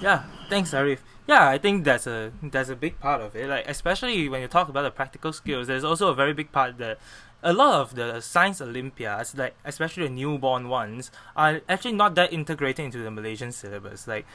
[0.00, 0.98] Yeah, thanks, Arif.
[1.26, 3.48] Yeah, I think that's a that's a big part of it.
[3.48, 6.78] Like especially when you talk about the practical skills, there's also a very big part
[6.78, 6.98] that
[7.42, 12.32] a lot of the science Olympiads, like especially the newborn ones, are actually not that
[12.32, 14.06] integrated into the Malaysian syllabus.
[14.06, 14.26] Like,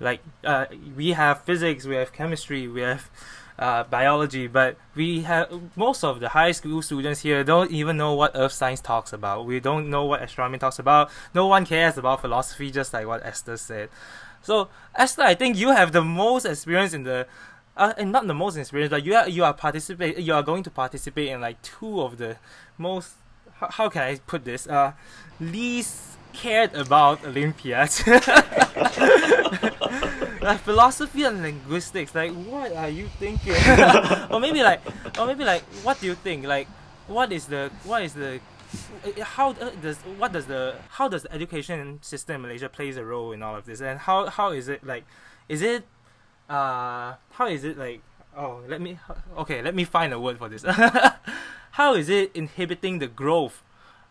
[0.00, 3.10] like uh, we have physics, we have chemistry, we have
[3.58, 8.14] uh, biology, but we have most of the high school students here don't even know
[8.14, 9.46] what earth science talks about.
[9.46, 11.10] We don't know what astronomy talks about.
[11.34, 13.88] No one cares about philosophy, just like what Esther said.
[14.42, 17.26] So, Esther, I think you have the most experience in the,
[17.76, 20.18] uh, and not the most experience, but you are you are participate.
[20.18, 22.36] You are going to participate in like two of the
[22.78, 23.14] most.
[23.54, 24.66] How, how can I put this?
[24.66, 24.92] Uh,
[25.40, 28.06] least cared about Olympiads.
[30.42, 32.14] like philosophy and linguistics.
[32.14, 33.54] Like, what are you thinking?
[34.30, 34.80] or maybe like,
[35.18, 36.46] or maybe like, what do you think?
[36.46, 36.68] Like,
[37.06, 38.40] what is the what is the
[39.20, 43.04] how uh, does what does the how does the education system in Malaysia plays a
[43.04, 45.04] role in all of this, and how how is it like,
[45.48, 45.84] is it,
[46.52, 48.04] uh, how is it like?
[48.36, 49.00] Oh, let me
[49.38, 50.64] okay, let me find a word for this.
[51.80, 53.64] how is it inhibiting the growth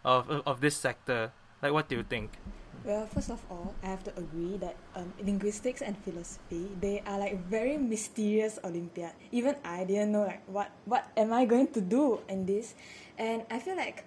[0.03, 1.31] of of, this sector?
[1.61, 2.41] Like, what do you think?
[2.81, 7.21] Well, first of all, I have to agree that um, linguistics and philosophy they are
[7.21, 9.13] like very mysterious Olympiad.
[9.29, 12.73] Even I didn't know like what what am I going to do in this,
[13.21, 14.05] and I feel like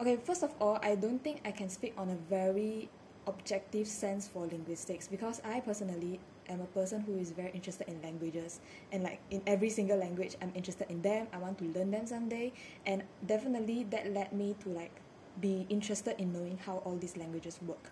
[0.00, 0.16] okay.
[0.16, 2.88] First of all, I don't think I can speak on a very
[3.28, 6.16] objective sense for linguistics because I personally
[6.48, 8.60] am a person who is very interested in languages
[8.92, 12.06] and like in every single language I'm interested in them I want to learn them
[12.06, 12.52] someday
[12.86, 14.92] and definitely that led me to like
[15.40, 17.90] be interested in knowing how all these languages work.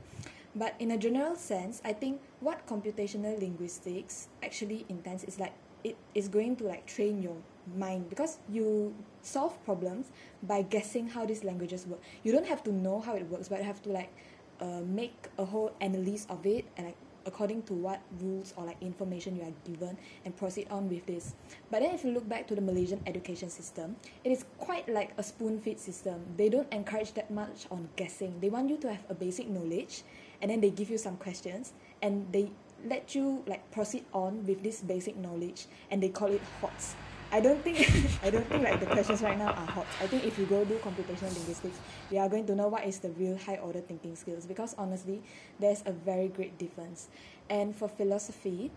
[0.54, 5.52] But in a general sense, I think what computational linguistics actually intends is like
[5.84, 7.36] it is going to like train your
[7.76, 10.10] mind because you solve problems
[10.42, 12.00] by guessing how these languages work.
[12.24, 14.12] You don't have to know how it works, but you have to like
[14.60, 18.80] uh, make a whole analysis of it and like according to what rules or like
[18.80, 21.34] information you are given and proceed on with this.
[21.70, 25.12] But then if you look back to the Malaysian education system, it is quite like
[25.18, 26.24] a spoon feed system.
[26.36, 28.38] They don't encourage that much on guessing.
[28.40, 30.02] They want you to have a basic knowledge
[30.40, 32.50] and then they give you some questions and they
[32.84, 36.94] let you like proceed on with this basic knowledge and they call it HOTS
[37.32, 37.78] I don't think
[38.22, 39.86] I don't think like the questions right now are hot.
[40.00, 41.78] I think if you go do computational linguistics,
[42.10, 45.22] you are going to know what is the real high order thinking skills because honestly,
[45.58, 47.08] there's a very great difference.
[47.50, 48.70] And for philosophy,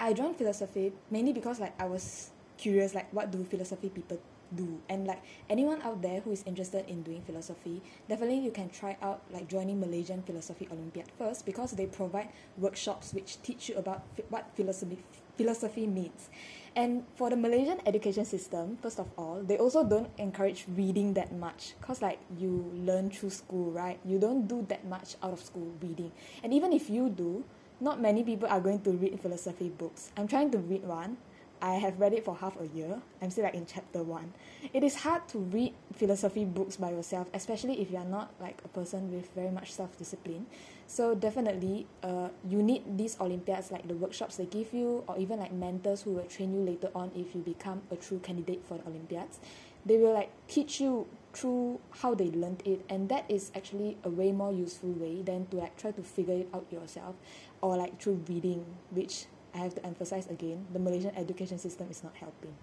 [0.00, 4.18] I joined philosophy mainly because like I was curious like what do philosophy people
[4.54, 8.68] do and like anyone out there who is interested in doing philosophy definitely you can
[8.70, 13.76] try out like joining malaysian philosophy olympiad first because they provide workshops which teach you
[13.76, 14.98] about what philosophy
[15.36, 16.30] philosophy means
[16.78, 21.34] and for the Malaysian education system, first of all, they also don't encourage reading that
[21.34, 23.98] much because like you learn through school, right?
[24.04, 26.12] You don't do that much out of school reading.
[26.44, 27.42] And even if you do,
[27.80, 30.12] not many people are going to read philosophy books.
[30.16, 31.16] I'm trying to read one.
[31.60, 33.02] I have read it for half a year.
[33.20, 34.32] I'm still like in chapter one.
[34.72, 38.62] It is hard to read philosophy books by yourself, especially if you are not like
[38.64, 40.46] a person with very much self discipline.
[40.88, 45.38] So definitely, uh, you need these Olympiads like the workshops they give you, or even
[45.38, 48.78] like mentors who will train you later on if you become a true candidate for
[48.78, 49.38] the Olympiads.
[49.84, 54.08] They will like teach you through how they learned it, and that is actually a
[54.08, 57.16] way more useful way than to like try to figure it out yourself,
[57.60, 62.02] or like through reading, which I have to emphasize again, the Malaysian education system is
[62.02, 62.56] not helping.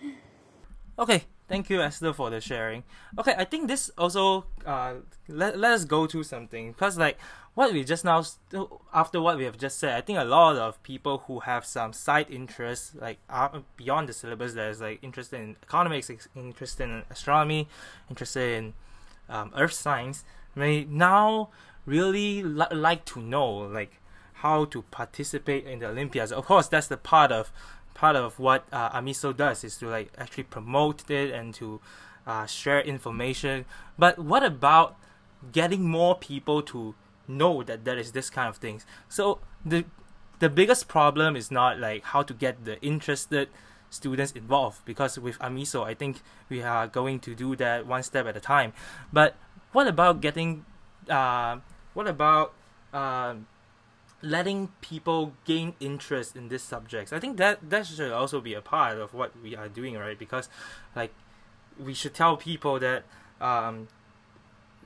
[0.98, 2.84] okay, Thank you, Esther, for the sharing.
[3.18, 4.94] Okay, I think this also uh
[5.28, 7.18] let, let us go to something because like
[7.54, 8.22] what we just now
[8.92, 11.92] after what we have just said, I think a lot of people who have some
[11.92, 17.66] side interests like uh, beyond the syllabus, there's like interested in economics, interested in astronomy,
[18.10, 18.74] interested in
[19.28, 21.48] um, earth science, may now
[21.86, 24.00] really li- like to know like
[24.34, 26.30] how to participate in the Olympiads.
[26.30, 27.50] Of course, that's the part of
[27.98, 31.80] part of what uh, Amiso does is to like actually promote it and to
[32.28, 33.64] uh, share information.
[33.98, 34.96] But what about
[35.50, 36.94] getting more people to
[37.26, 38.86] know that there is this kind of things?
[39.08, 39.84] So the
[40.38, 43.48] the biggest problem is not like how to get the interested
[43.90, 48.26] students involved because with Amiso, I think we are going to do that one step
[48.28, 48.72] at a time.
[49.12, 49.34] But
[49.72, 50.64] what about getting?
[51.10, 51.58] Uh,
[51.94, 52.54] what about?
[52.92, 53.34] Uh,
[54.20, 57.12] letting people gain interest in these subjects.
[57.12, 60.18] I think that that should also be a part of what we are doing, right?
[60.18, 60.48] Because
[60.96, 61.12] like
[61.78, 63.04] we should tell people that
[63.40, 63.88] um,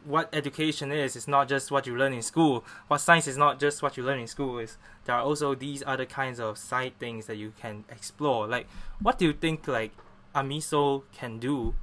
[0.04, 2.64] what education is is not just what you learn in school.
[2.88, 4.58] What science is not just what you learn in school.
[4.58, 8.46] Is there are also these other kinds of side things that you can explore.
[8.46, 8.66] Like,
[9.00, 9.92] what do you think like
[10.34, 11.74] Amiso can do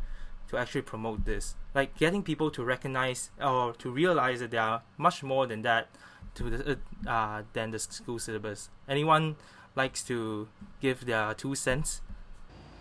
[0.49, 1.55] to actually promote this?
[1.73, 5.88] Like getting people to recognize or to realize that there are much more than that
[6.35, 8.69] to the uh, uh, than the school syllabus.
[8.87, 9.35] Anyone
[9.75, 10.47] likes to
[10.81, 12.01] give their two cents?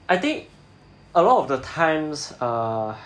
[0.08, 0.48] I think
[1.14, 2.96] a lot of the times, uh,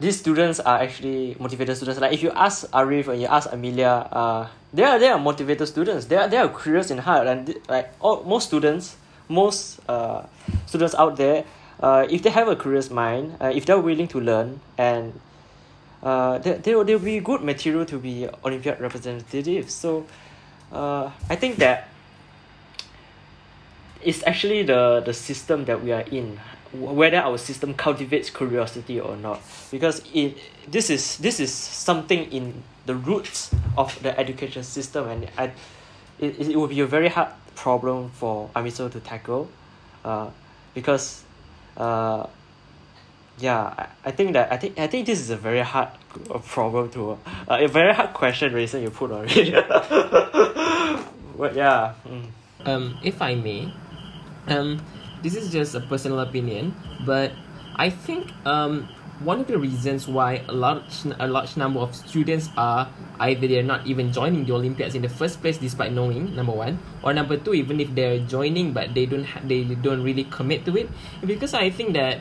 [0.00, 2.00] these students are actually motivated students.
[2.00, 5.68] Like if you ask Arif and you ask Amelia, uh, they are they are motivated
[5.68, 6.06] students.
[6.06, 8.96] They are they are curious in heart, and like all most students
[9.28, 10.26] most uh,
[10.66, 11.44] students out there,
[11.80, 15.18] uh, if they have a curious mind, uh, if they're willing to learn, and
[16.04, 19.70] uh, there there will be good material to be Olympiad representative.
[19.70, 20.04] So,
[20.70, 21.88] uh, I think that
[24.04, 26.38] it's actually the the system that we are in
[26.74, 29.40] whether our system cultivates curiosity or not
[29.70, 30.36] because it
[30.68, 35.52] this is this is something in the roots of the education system and I
[36.18, 39.48] it, it will be a very hard problem for AMISO to tackle
[40.04, 40.30] uh,
[40.74, 41.22] because
[41.76, 42.26] uh,
[43.38, 45.88] yeah I, I think that I think I think this is a very hard
[46.46, 47.16] problem to uh,
[47.48, 49.68] a very hard question Rayson you put on it
[51.38, 52.26] but yeah mm.
[52.64, 53.72] um, if I may,
[54.46, 54.80] um,
[55.22, 57.32] this is just a personal opinion, but
[57.76, 58.88] I think um,
[59.20, 62.88] one of the reasons why a large a large number of students are
[63.20, 66.78] either they're not even joining the Olympiads in the first place despite knowing number one,
[67.02, 70.64] or number two, even if they're joining but they don't ha- they don't really commit
[70.66, 70.90] to it,
[71.24, 72.20] because I think that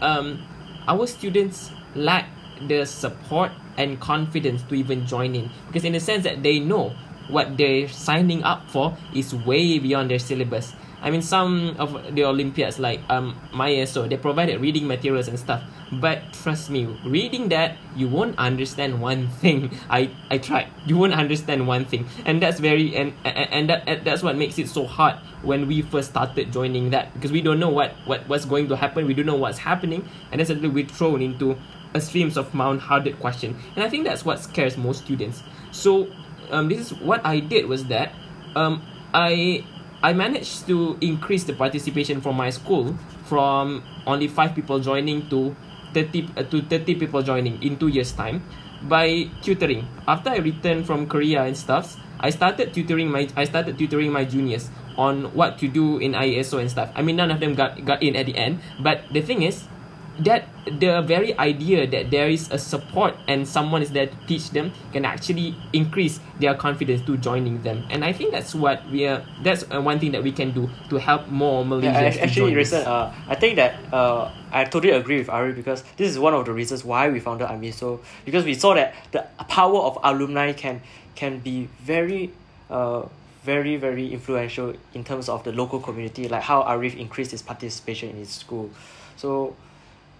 [0.00, 0.42] um,
[0.86, 2.28] our students lack
[2.68, 6.94] the support and confidence to even join in because in the sense that they know
[7.28, 10.74] what they're signing up for is way beyond their syllabus.
[11.04, 15.62] I mean, some of the Olympiads, like um, MySO, they provided reading materials and stuff.
[15.92, 19.70] But trust me, reading that, you won't understand one thing.
[19.90, 20.68] I, I tried.
[20.86, 22.08] You won't understand one thing.
[22.24, 25.82] And that's very, and, and, and that, that's what makes it so hard when we
[25.82, 27.12] first started joining that.
[27.12, 29.06] Because we don't know what, what what's going to happen.
[29.06, 30.08] We don't know what's happening.
[30.32, 31.58] And then suddenly we're thrown into
[31.92, 33.58] a streams of Mount Harded question.
[33.76, 35.42] And I think that's what scares most students.
[35.70, 36.08] So
[36.50, 38.14] um, this is what I did was that
[38.56, 39.66] um, I
[40.04, 42.92] I managed to increase the participation from my school
[43.24, 45.56] from only five people joining to
[45.96, 48.44] 30 uh, to 30 people joining in two years time
[48.84, 49.88] by tutoring.
[50.04, 54.28] After i returned from korea and stuff i started tutoring my i started tutoring my
[54.28, 54.68] juniors
[55.00, 56.92] on what to do in IESO and stuff.
[56.94, 59.72] I mean none of them got got in at the end but the thing is
[60.20, 64.50] that the very idea that there is a support and someone is there to teach
[64.50, 67.84] them can actually increase their confidence to joining them.
[67.90, 70.70] And i think that's what we are that's uh, one thing that we can do
[70.90, 72.54] to help more malaysians Yeah, actually.
[72.54, 76.34] Rayson, uh, I think that uh, I totally agree with Ari because this is one
[76.34, 80.52] of the reasons why we founded AMISO because we saw that the power of alumni
[80.52, 80.80] can
[81.14, 82.32] can be very
[82.70, 83.02] uh,
[83.42, 88.10] very very influential in terms of the local community like how Arif increased his participation
[88.10, 88.70] in his school.
[89.16, 89.54] So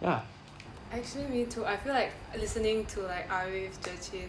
[0.05, 0.21] yeah
[0.93, 1.65] Actually, me too.
[1.67, 4.29] I feel like listening to like Arif, Je Qin,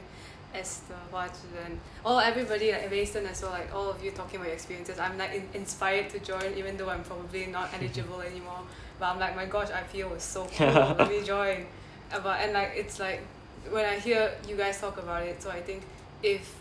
[0.52, 4.48] Esther, Hua Zhi, all everybody like Rayson as well, like all of you talking about
[4.48, 4.98] your experiences.
[4.98, 8.62] I'm like in- inspired to join, even though I'm probably not eligible anymore.
[9.00, 10.66] But I'm like, my gosh, I feel so cool.
[10.98, 11.68] Let me join.
[12.12, 13.22] Uh, But and like it's like
[13.70, 15.84] when I hear you guys talk about it, so I think
[16.24, 16.56] if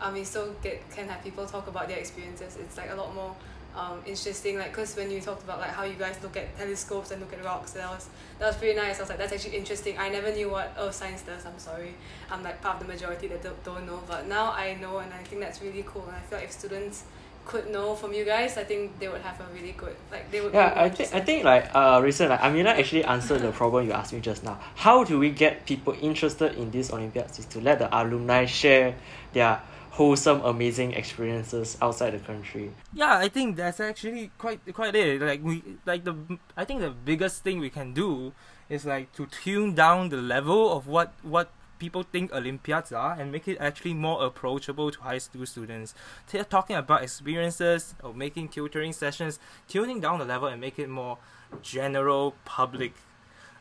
[0.00, 3.12] I mean so get can have people talk about their experiences, it's like a lot
[3.16, 3.34] more
[3.76, 7.10] um, interesting like because when you talked about like how you guys look at telescopes
[7.10, 8.98] and look at rocks that was that was pretty nice.
[8.98, 9.96] I was like that's actually interesting.
[9.98, 11.94] I never knew what earth science does I'm sorry.
[12.30, 15.12] I'm like part of the majority that don't, don't know but now I know and
[15.12, 16.04] I think that's really cool.
[16.06, 17.04] And I feel like if students
[17.46, 20.40] could know from you guys I think they would have a really good like they
[20.40, 23.86] would yeah I think I think like uh Rayson like Amina actually answered the problem
[23.86, 24.58] you asked me just now.
[24.74, 28.94] How do we get people interested in these Olympiads is to let the alumni share
[29.32, 35.20] their wholesome amazing experiences outside the country Yeah, I think that's actually quite quite it.
[35.20, 36.14] Like we like the
[36.56, 38.32] I think the biggest thing we can do
[38.68, 41.50] is like to tune down the level of what what
[41.80, 45.94] people think Olympiads are and make it actually more approachable to high school students.
[46.28, 50.88] T- talking about experiences or making tutoring sessions, tuning down the level and make it
[50.88, 51.18] more
[51.62, 52.92] general public.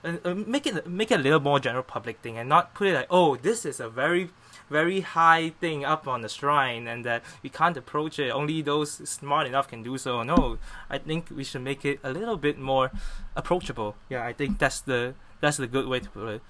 [0.03, 2.87] Uh, uh, make it make it a little more general public thing and not put
[2.87, 4.29] it like oh this is a very
[4.69, 8.29] very high thing up on the shrine and that we can't approach it.
[8.29, 10.23] Only those smart enough can do so.
[10.23, 10.57] No
[10.89, 12.91] i think we should make it a little bit more
[13.35, 13.95] approachable.
[14.09, 16.41] Yeah i think that's the that's the good way to put it.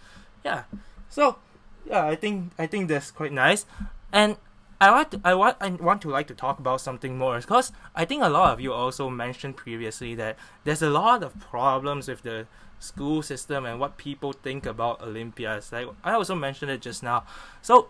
[0.43, 0.63] Yeah.
[1.09, 1.37] So
[1.85, 3.65] yeah i think i think that's quite nice.
[4.11, 4.37] And
[4.81, 7.73] I want to, I want I want to like to talk about something more because
[7.95, 12.07] I think a lot of you also mentioned previously that there's a lot of problems
[12.07, 12.47] with the
[12.79, 15.73] school system and what people think about Olympiads.
[15.73, 17.25] Like I also mentioned it just now.
[17.61, 17.89] So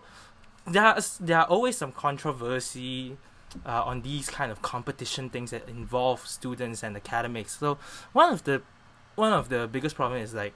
[0.66, 3.16] there's there are always some controversy
[3.64, 7.58] uh, on these kind of competition things that involve students and academics.
[7.58, 7.78] So
[8.12, 8.62] one of the
[9.14, 10.54] one of the biggest problem is like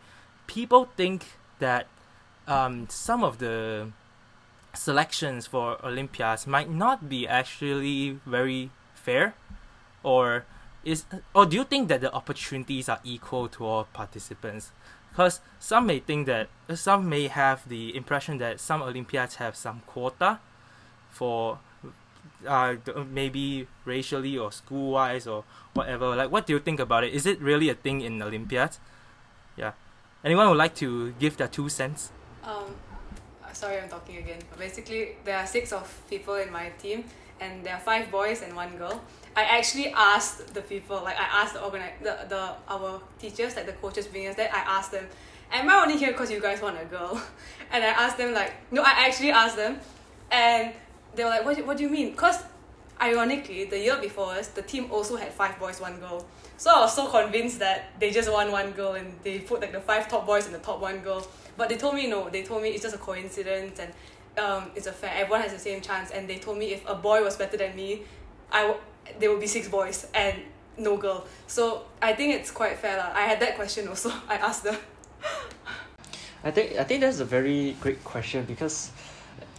[0.49, 1.27] people think
[1.61, 1.87] that
[2.49, 3.93] um, some of the
[4.75, 9.35] selections for Olympiads might not be actually very fair,
[10.03, 10.45] or
[10.85, 11.05] is
[11.35, 14.71] or do you think that the opportunities are equal to all participants?
[15.11, 19.83] Because some may think that some may have the impression that some Olympiads have some
[19.87, 20.41] quota
[21.11, 21.59] for
[22.47, 22.75] uh,
[23.11, 26.17] maybe racially or school wise or whatever.
[26.17, 27.15] Like, what do you think about it?
[27.15, 28.81] Is it really a thing in Olympiads?
[29.57, 29.73] Yeah.
[30.25, 32.11] Anyone would like to give their two cents?
[32.43, 32.75] Um,
[33.55, 34.39] sorry, I'm talking again.
[34.59, 37.05] Basically, there are six of people in my team,
[37.41, 39.01] and there are five boys and one girl.
[39.37, 43.67] I actually asked the people, like I asked the organi- the, the our teachers, like
[43.67, 44.51] the coaches bringing us there.
[44.53, 45.07] I asked them,
[45.53, 47.21] "Am I only here because you guys want a girl?"
[47.73, 49.81] And I asked them like, no, I actually asked them,
[50.31, 50.73] and
[51.15, 51.67] they were like, "What?
[51.67, 52.39] What do you mean?" Because
[53.01, 56.25] ironically, the year before us, the team also had five boys, one girl.
[56.57, 59.73] So I was so convinced that they just want one girl and they put like
[59.73, 61.27] the five top boys and the top one girl.
[61.57, 62.29] But they told me no.
[62.29, 63.93] They told me it's just a coincidence and
[64.39, 65.13] um, it's a fair.
[65.15, 66.11] Everyone has the same chance.
[66.11, 68.03] And they told me if a boy was better than me,
[68.51, 68.81] I w-
[69.19, 70.37] there would be six boys and
[70.77, 71.27] no girl.
[71.47, 72.97] So I think it's quite fair.
[72.97, 73.13] lah.
[73.15, 74.11] I had that question also.
[74.29, 74.77] I asked them.
[76.43, 78.91] I think I think that's a very great question because,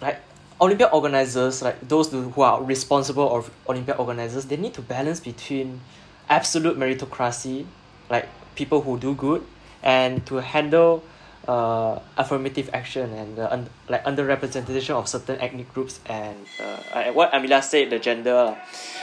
[0.01, 0.19] like,
[0.61, 5.81] Olympiad organizers, like those who are responsible of Olympiad organizers, they need to balance between
[6.29, 7.65] absolute meritocracy,
[8.09, 9.43] like people who do good,
[9.81, 11.03] and to handle
[11.47, 17.33] uh, affirmative action and uh, un- like underrepresentation of certain ethnic groups and uh, what
[17.33, 18.57] Amelia said, the gender.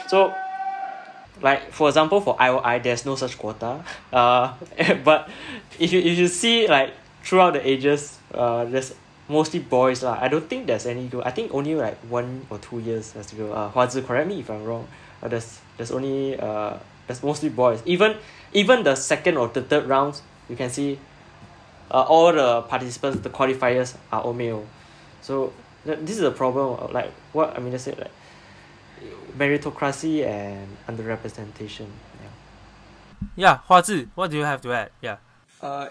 [0.09, 0.35] So
[1.41, 3.85] like for example for IOI there's no such quota.
[4.13, 4.55] Uh
[5.05, 5.29] but
[5.79, 8.95] if you if you see like throughout the ages uh there's
[9.29, 10.19] mostly boys lah.
[10.21, 13.33] I don't think there's any girl I think only like one or two years as
[13.33, 13.53] girl.
[13.53, 14.87] Uh Hua Zhi correct me if I'm wrong.
[15.23, 16.77] Uh, there's there's only uh
[17.07, 17.83] there's mostly boys.
[17.87, 18.17] Even
[18.53, 20.99] even the second or the third rounds you can see
[21.93, 24.65] uh, all the participants the qualifiers are all male
[25.21, 25.53] so
[25.85, 28.11] th- this is a problem of, like what I mean I said like
[29.37, 31.87] meritocracy and underrepresentation.
[32.23, 32.29] Yeah.
[33.37, 34.91] Yeah, Hua Zhi, what do you have to add?
[35.01, 35.17] Yeah.
[35.61, 35.89] Uh,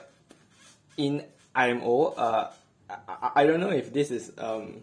[0.98, 1.24] in
[1.56, 2.52] IMO, uh,
[2.90, 4.82] I, I- I don't know if this is um,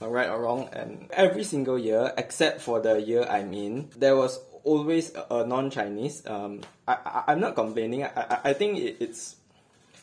[0.00, 4.40] right or wrong, and every single year, except for the year I'm in, there was
[4.64, 6.26] always a, a non-Chinese.
[6.26, 8.04] Um, I, I, I'm not complaining.
[8.04, 9.36] I, I, I think it, it's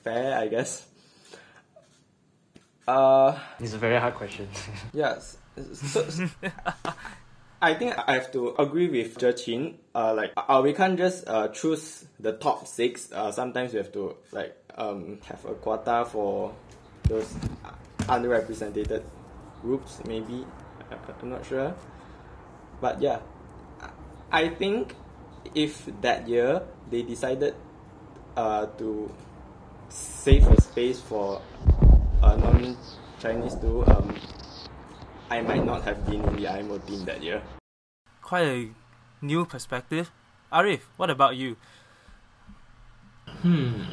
[0.05, 0.85] fair, I guess.
[2.87, 4.47] Uh, It's a very hard question.
[4.93, 5.37] Yes.
[5.73, 6.05] So,
[7.61, 11.47] I think I have to agree with Zhe Uh, like, uh, we can't just uh,
[11.49, 13.09] choose the top six.
[13.11, 16.53] Uh, sometimes we have to like um, have a quota for
[17.07, 17.33] those
[18.05, 19.01] underrepresented
[19.63, 20.01] groups.
[20.05, 20.45] Maybe
[20.91, 21.73] I'm not sure,
[22.81, 23.19] but yeah,
[24.31, 24.93] I think
[25.55, 27.55] if that year they decided
[28.35, 29.09] uh, to
[29.89, 31.41] save a space for
[32.23, 34.15] a non-Chinese too, um,
[35.29, 37.41] I might not have been in the IMO team that year.
[38.21, 38.69] Quite a
[39.21, 40.11] new perspective.
[40.51, 41.57] Arif, what about you?
[43.41, 43.83] Hmm.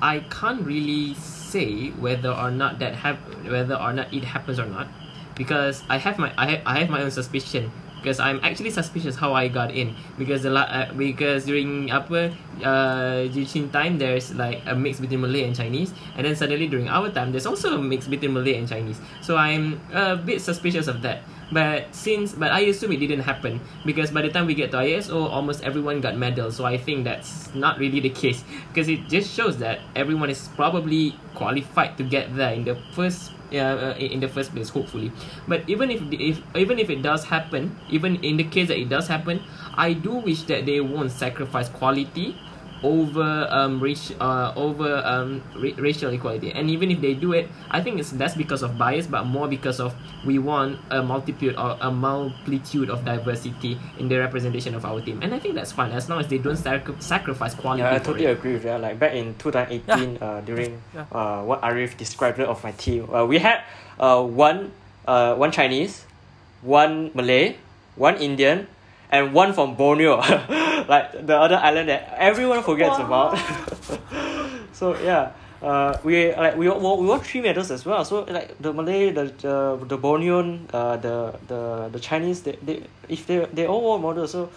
[0.00, 4.66] I can't really say whether or not that hap- whether or not it happens or
[4.66, 4.86] not,
[5.34, 7.72] because I have my I have, I have my own suspicion.
[7.98, 9.94] Because I'm actually suspicious how I got in.
[10.18, 12.32] Because the uh, because during apa
[12.62, 13.26] uh
[13.72, 15.92] time there's like a mix between Malay and Chinese.
[16.16, 19.00] And then suddenly during our time there's also a mix between Malay and Chinese.
[19.20, 23.60] So I'm a bit suspicious of that but since but I assume it didn't happen.
[23.84, 26.56] Because by the time we get to ISO almost everyone got medals.
[26.56, 28.44] So I think that's not really the case.
[28.68, 33.32] Because it just shows that everyone is probably qualified to get there in the first
[33.52, 35.12] uh, uh, in the first place hopefully.
[35.46, 38.88] But even if, if even if it does happen even in the case that it
[38.88, 39.42] does happen
[39.74, 42.36] I do wish that they won't sacrifice quality
[42.82, 47.48] over um race uh over um ra- racial equality and even if they do it
[47.70, 51.56] i think it's less because of bias but more because of we want a multitude
[51.56, 55.72] or a multitude of diversity in the representation of our team and i think that's
[55.72, 58.38] fine as long as they don't sacri- sacrifice quality yeah, I for totally it.
[58.38, 58.80] agree with that.
[58.80, 61.06] Like back in 2018, uh, during Yeah.
[61.12, 63.62] uh, what Arif described of my team, uh, we had
[64.00, 64.72] uh, one
[65.06, 66.04] uh, one Chinese,
[66.62, 67.56] one Malay,
[67.96, 68.66] one Indian,
[69.10, 70.16] and one from Borneo,
[70.88, 73.38] like the other island that everyone forgets about.
[74.72, 75.32] so yeah.
[75.60, 78.04] Uh, we like we won, we won three medals as well.
[78.04, 82.84] So like the Malay, the the, the Bornean, uh, the the the Chinese, they, they
[83.08, 84.30] if they they all won medals.
[84.30, 84.50] So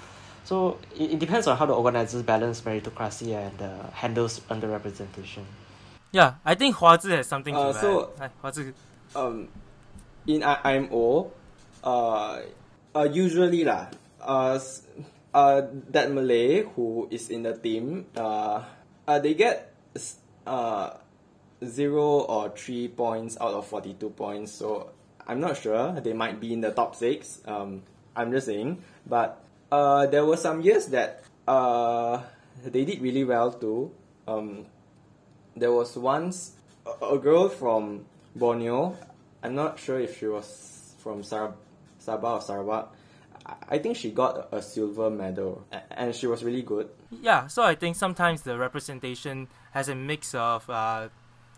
[0.44, 5.42] so it, it depends on how the organizers balance meritocracy and uh, handles underrepresentation.
[6.12, 7.82] Yeah, I think Hua Zhi has something to Uh, add.
[7.82, 8.74] so- Hi, Hua Zhi.
[9.16, 9.48] um,
[10.28, 11.32] in I- IMO,
[11.84, 12.42] uh,
[12.94, 13.88] uh, usually lah,
[14.22, 14.60] uh,
[15.34, 18.64] uh, that Malay who is in the team, uh,
[19.08, 19.74] uh, they get
[20.46, 20.92] uh,
[21.64, 24.52] zero or three points out of 42 points.
[24.52, 24.92] So
[25.28, 26.00] I'm not sure.
[26.02, 27.42] They might be in the top six.
[27.46, 27.84] Um,
[28.16, 28.84] I'm just saying.
[29.06, 32.22] But uh, there were some years that uh,
[32.66, 33.92] they did really well too.
[34.28, 34.66] Um,
[35.56, 36.56] there was once
[36.86, 38.06] a, a girl from
[38.36, 38.98] Borneo.
[39.44, 41.56] I'm not sure if she was from Sar-
[42.00, 42.94] Sabah or Sarawak,
[43.46, 46.90] I- think she got a silver medal, and she was really good.
[47.10, 51.10] Yeah, so I think sometimes the representation has a mix of uh,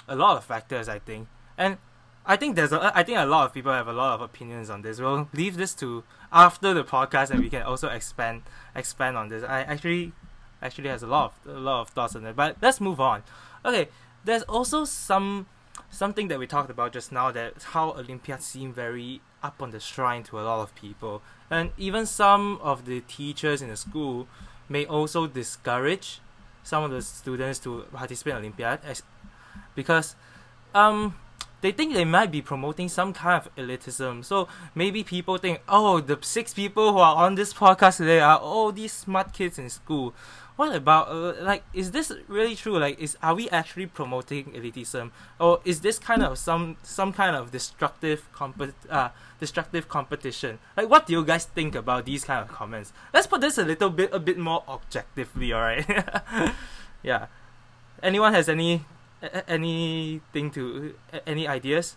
[0.08, 0.88] a lot of factors.
[0.88, 1.28] I think,
[1.58, 1.78] and
[2.26, 4.70] I think there's a, I think a lot of people have a lot of opinions
[4.70, 5.00] on this.
[5.00, 8.44] We'll leave this to after the podcast, and we can also expand
[8.76, 9.44] expand on this.
[9.44, 10.14] I actually
[10.62, 13.24] actually has a lot of a lot of thoughts on it, but let's move on.
[13.66, 13.90] Okay,
[14.24, 15.48] there's also some
[15.90, 19.80] something that we talked about just now that how Olympiads seem very up on the
[19.80, 24.28] shrine to a lot of people, and even some of the teachers in the school
[24.70, 26.20] may also discourage
[26.64, 29.04] some of the students to participate in Olympiad as,
[29.76, 30.16] because
[30.74, 31.16] um
[31.62, 34.26] they think they might be promoting some kind of elitism.
[34.26, 38.38] So maybe people think, oh, the six people who are on this podcast today are
[38.38, 40.14] all these smart kids in school.
[40.56, 42.78] What about uh, like is this really true?
[42.78, 47.36] Like is are we actually promoting elitism or is this kind of some some kind
[47.36, 50.60] of destructive compet uh destructive competition?
[50.78, 52.94] Like what do you guys think about these kind of comments?
[53.14, 55.90] Let's put this a little bit a bit more objectively, alright?
[57.04, 57.28] yeah.
[58.04, 58.86] Anyone has any
[59.48, 60.94] anything to
[61.26, 61.96] any ideas?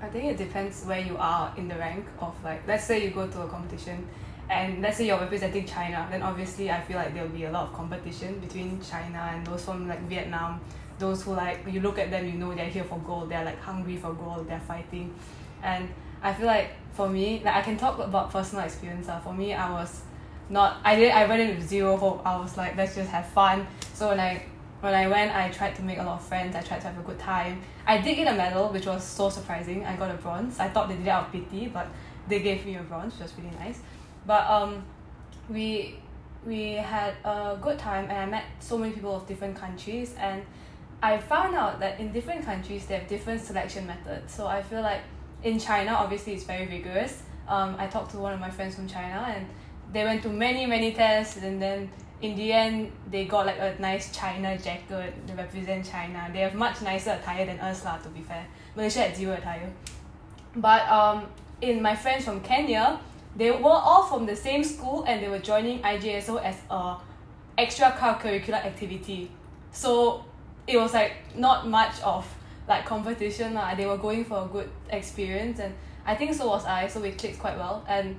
[0.00, 3.10] I think it depends where you are in the rank of like let's say you
[3.10, 4.08] go to a competition
[4.50, 7.68] and let's say you're representing China, then obviously I feel like there'll be a lot
[7.68, 10.60] of competition between China and those from like Vietnam,
[10.98, 13.60] those who like you look at them you know they're here for gold, they're like
[13.60, 15.14] hungry for gold, they're fighting.
[15.62, 15.88] And
[16.22, 19.08] I feel like for me, like I can talk about personal experience.
[19.08, 19.20] Uh.
[19.20, 20.02] For me I was
[20.48, 22.22] not I did I went in with zero hope.
[22.24, 23.66] I was like let's just have fun.
[23.92, 24.44] So when I
[24.80, 26.54] when I went, I tried to make a lot of friends.
[26.54, 27.60] I tried to have a good time.
[27.84, 29.84] I did get a medal, which was so surprising.
[29.84, 30.60] I got a bronze.
[30.60, 31.88] I thought they did it out of pity, but
[32.28, 33.80] they gave me a bronze, which was really nice.
[34.28, 34.84] But um,
[35.48, 35.96] we
[36.44, 40.44] we had a good time, and I met so many people of different countries, and
[41.02, 44.34] I found out that in different countries they have different selection methods.
[44.34, 45.00] So I feel like
[45.42, 47.22] in China, obviously it's very rigorous.
[47.48, 49.46] Um, I talked to one of my friends from China, and
[49.94, 51.88] they went to many many tests, and then
[52.20, 56.28] in the end they got like a nice China jacket to represent China.
[56.34, 57.96] They have much nicer attire than us lah.
[58.04, 58.44] To be fair,
[58.76, 59.72] Malaysia had zero attire.
[60.56, 61.26] But um,
[61.62, 63.00] in my friends from Kenya,
[63.38, 66.96] they were all from the same school and they were joining IJSO as a
[67.56, 69.30] extra curricular activity.
[69.70, 70.24] So
[70.66, 72.26] it was like not much of
[72.68, 73.76] like competition lah.
[73.76, 75.72] They were going for a good experience and
[76.04, 76.88] I think so was I.
[76.88, 78.16] So we clicked quite well and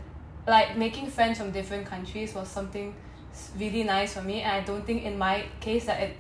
[0.48, 2.96] like making friends from different countries was something
[3.58, 6.16] really nice for me and I don't think in my case that it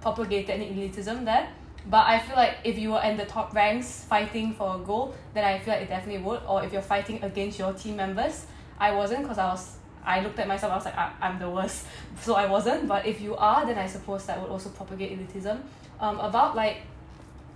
[0.00, 1.48] propagated any elitism there.
[1.88, 5.14] But I feel like if you were in the top ranks fighting for a goal,
[5.34, 6.40] then I feel like it definitely would.
[6.48, 8.46] Or if you're fighting against your team members,
[8.78, 10.72] I wasn't because I was I looked at myself.
[10.72, 11.86] I was like I, I'm the worst,
[12.20, 12.88] so I wasn't.
[12.88, 15.60] But if you are, then I suppose that would also propagate elitism.
[15.98, 16.78] Um, about like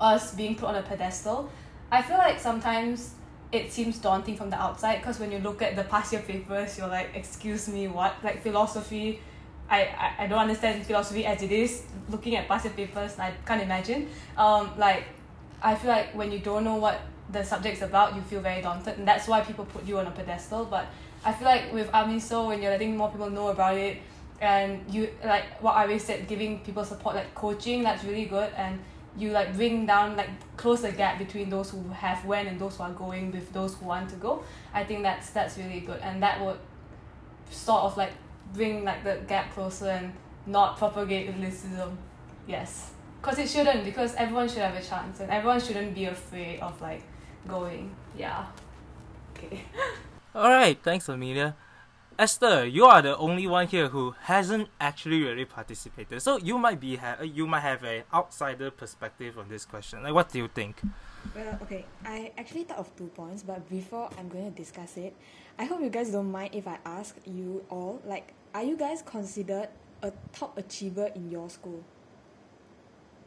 [0.01, 1.51] us being put on a pedestal,
[1.91, 3.13] I feel like sometimes
[3.53, 6.77] it seems daunting from the outside because when you look at the past year papers,
[6.77, 8.17] you're like, excuse me, what?
[8.23, 9.21] Like philosophy,
[9.69, 11.83] I, I, I don't understand philosophy as it is.
[12.09, 14.09] Looking at past papers, I can't imagine.
[14.37, 15.05] Um, like,
[15.63, 17.01] I feel like when you don't know what
[17.31, 20.11] the subject's about, you feel very daunted, and that's why people put you on a
[20.11, 20.67] pedestal.
[20.67, 20.87] But
[21.25, 23.99] I feel like with AMISO, when you're letting more people know about it,
[24.41, 28.79] and you like what Ari said, giving people support like coaching, that's really good, and
[29.17, 32.77] you like bring down like close the gap between those who have went and those
[32.77, 34.43] who are going with those who want to go.
[34.75, 36.59] I think that's that's really good, and that would
[37.51, 38.13] sort of like
[38.55, 40.13] bring like the gap closer and
[40.47, 41.97] not propagate elitism.
[42.47, 46.61] Yes, because it shouldn't because everyone should have a chance and everyone shouldn't be afraid
[46.61, 47.03] of like
[47.47, 47.95] going.
[48.17, 48.47] Yeah.
[49.37, 49.63] Okay.
[50.35, 51.55] All right, thanks, Amelia.
[52.17, 56.79] Esther, you are the only one here who hasn't actually really participated, so you might
[56.79, 60.01] be ha- uh, you might have an outsider perspective on this question.
[60.01, 60.81] Like, what do you think?
[61.35, 65.17] Well, okay, I actually thought of two points, but before I'm going to discuss it,
[65.59, 69.03] I hope you guys don't mind if I ask you all, like, are you guys
[69.03, 69.69] considered
[70.03, 71.83] a top achiever in your school?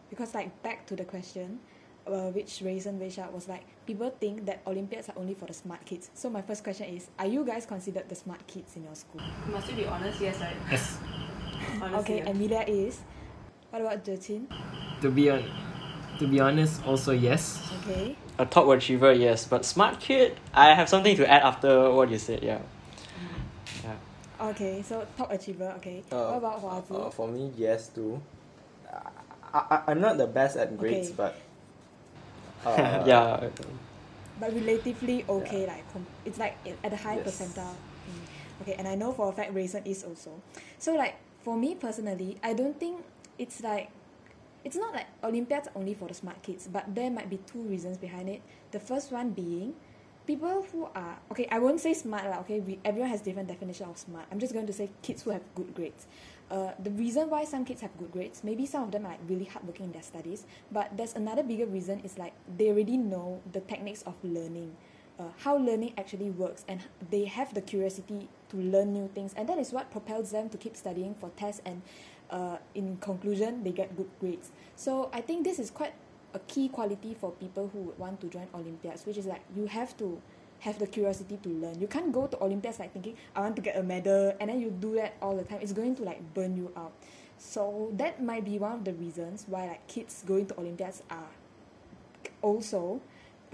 [0.09, 1.59] Because, like, back to the question,
[2.07, 5.83] uh, which Rayson Reisha was like, people think that Olympiads are only for the smart
[5.85, 6.09] kids.
[6.13, 9.21] So my first question is, are you guys considered the smart kids in your school?
[9.51, 10.21] Must you be honest?
[10.21, 10.55] Yes, right.
[10.71, 10.97] Yes.
[11.81, 12.29] Honestly, okay, yeah.
[12.29, 13.01] Amelia is.
[13.69, 14.47] What about Je Qin?
[15.01, 15.43] To be on,
[16.19, 17.69] to be honest, also yes.
[17.83, 18.15] Okay.
[18.39, 22.17] A top achiever, yes, but smart kid, I have something to add after what you
[22.17, 22.43] said.
[22.43, 22.59] Yeah.
[24.39, 24.45] Yeah.
[24.47, 26.03] Okay, so top achiever, okay.
[26.11, 27.07] Uh, what about Hua Zhi?
[27.07, 28.21] Uh, for me, yes too.
[29.53, 31.15] I, I, I'm not the best at grades, Okay.
[31.17, 31.33] but
[32.65, 33.49] uh, yeah.
[34.39, 35.83] but relatively okay like
[36.25, 37.25] it's like at a high Yes.
[37.25, 38.61] percentile mm.
[38.61, 40.41] okay and i know for a fact Rayson is also
[40.77, 43.01] so like for me personally i don't think
[43.37, 43.89] it's like
[44.65, 47.97] it's not like olympiads only for the smart kids but there might be two reasons
[47.97, 49.73] behind it the first one being
[50.27, 53.87] people who are okay i won't say smart lah okay we everyone has different definition
[53.87, 54.25] of smart.
[54.29, 56.05] I'm just going to say kids who have good grades.
[56.51, 59.23] Uh, the reason why some kids have good grades maybe some of them are like
[59.27, 63.41] really hardworking in their studies but there's another bigger reason is like they already know
[63.51, 64.71] the techniques of learning
[65.19, 69.49] uh, how learning actually works and they have the curiosity to learn new things and
[69.49, 71.81] that is what propels them to keep studying for tests and
[72.29, 74.51] uh, in conclusion they get good grades.
[74.75, 75.93] So i think this is quite
[76.37, 79.65] a key quality for people who would want to join olympiads which is like you
[79.65, 80.21] have to
[80.59, 81.79] have the curiosity to learn.
[81.79, 84.59] You can't go to olympiads like thinking i want to get a medal and then
[84.59, 85.59] you do that all the time.
[85.61, 86.93] It's going to like burn you out.
[87.37, 91.29] So that might be one of the reasons why like kids going to olympiads are
[92.41, 93.01] also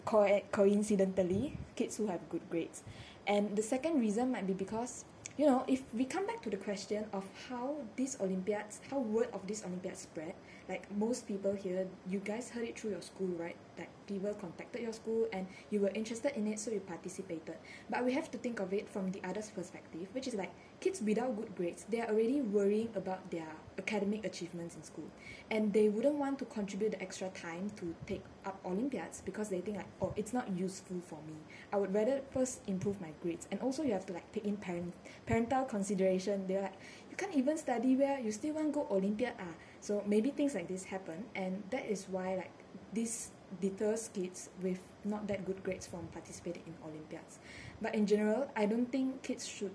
[0.06, 2.84] co- coincidentally kids who have good grades.
[3.28, 5.06] And the second reason might be because
[5.38, 9.28] you know if we come back to the question of how these olympiads how word
[9.34, 10.34] of this olympiad spread
[10.70, 13.56] like most people here you guys heard it through your school right?
[13.78, 17.56] Like people contacted your school and you were interested in it so you participated.
[17.90, 20.52] But we have to think of it from the other's perspective which is like
[20.84, 25.08] kids without good grades they are already worrying about their academic achievements in school.
[25.50, 29.62] And they wouldn't want to contribute the extra time to take up olympiads because they
[29.62, 31.36] think like oh it's not useful for me.
[31.72, 33.48] I would rather first improve my grades.
[33.50, 34.94] And also you have to like take in parent
[35.26, 36.48] parental consideration.
[36.48, 36.78] They're like
[37.10, 38.20] you can't even study well.
[38.20, 39.56] You still want to go olympiad ah.
[39.80, 41.24] So maybe things like this happen.
[41.34, 42.52] And that is why like
[42.92, 43.32] this
[43.62, 47.40] deters kids with not that good grades from participating in olympiads.
[47.82, 49.72] But in general i don't think kids should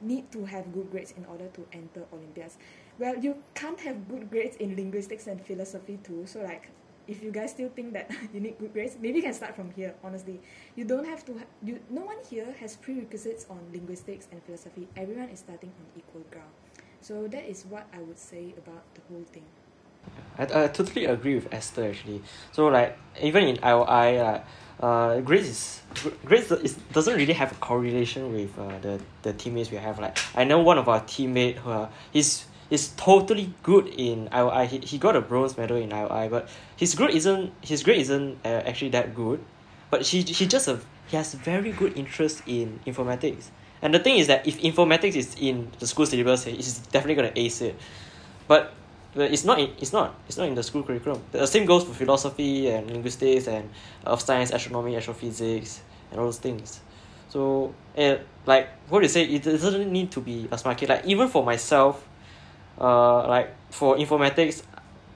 [0.00, 2.56] need to have good grades in order to enter olympiads
[2.98, 6.68] well you can't have good grades in linguistics and philosophy too so like
[7.10, 9.70] if you guys still think that you need good grades maybe you can start from
[9.72, 10.40] here honestly.
[10.76, 14.86] You don't have to ha- you no one here has prerequisites on linguistics and philosophy.
[14.96, 16.54] Everyone is starting on equal ground.
[17.00, 19.44] So that is what i would say about the whole thing.
[20.38, 22.22] I, I totally agree with Esther actually.
[22.52, 24.44] So like even in IOI, like
[24.80, 25.82] uh, grades is
[26.24, 29.98] grades is, doesn't really have a correlation with uh, the the teammates we have.
[29.98, 34.66] Like I know one of our teammate who uh, he's he's totally good in IOI.
[34.66, 38.38] He, he got a bronze medal in IOI, but his grade isn't his grade isn't
[38.44, 39.44] uh, actually that good.
[39.90, 43.50] But he he just a he has very good interest in informatics.
[43.82, 47.32] And the thing is that if informatics is in the school syllabus, he's definitely gonna
[47.36, 47.76] ace it.
[48.46, 48.72] But
[49.14, 51.22] but it's not in, it's not it's not in the school curriculum.
[51.32, 53.68] The same goes for philosophy and linguistics and
[54.06, 55.80] earth science, astronomy, astrophysics,
[56.10, 56.80] and all those things.
[57.28, 60.88] So and like what you say, it doesn't need to be a smart kid.
[60.88, 62.06] Like even for myself,
[62.80, 64.62] uh, like for informatics,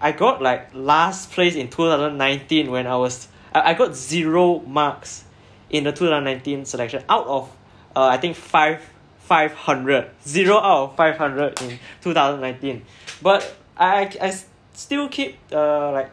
[0.01, 3.95] I got like last place in two thousand nineteen when I was I, I got
[3.95, 5.25] zero marks
[5.71, 7.51] in the two thousand nineteen selection out of
[7.97, 8.83] uh, I think five
[9.19, 12.85] five hundred zero out of five hundred in two thousand nineteen,
[13.23, 14.35] but I I
[14.73, 16.11] still keep uh like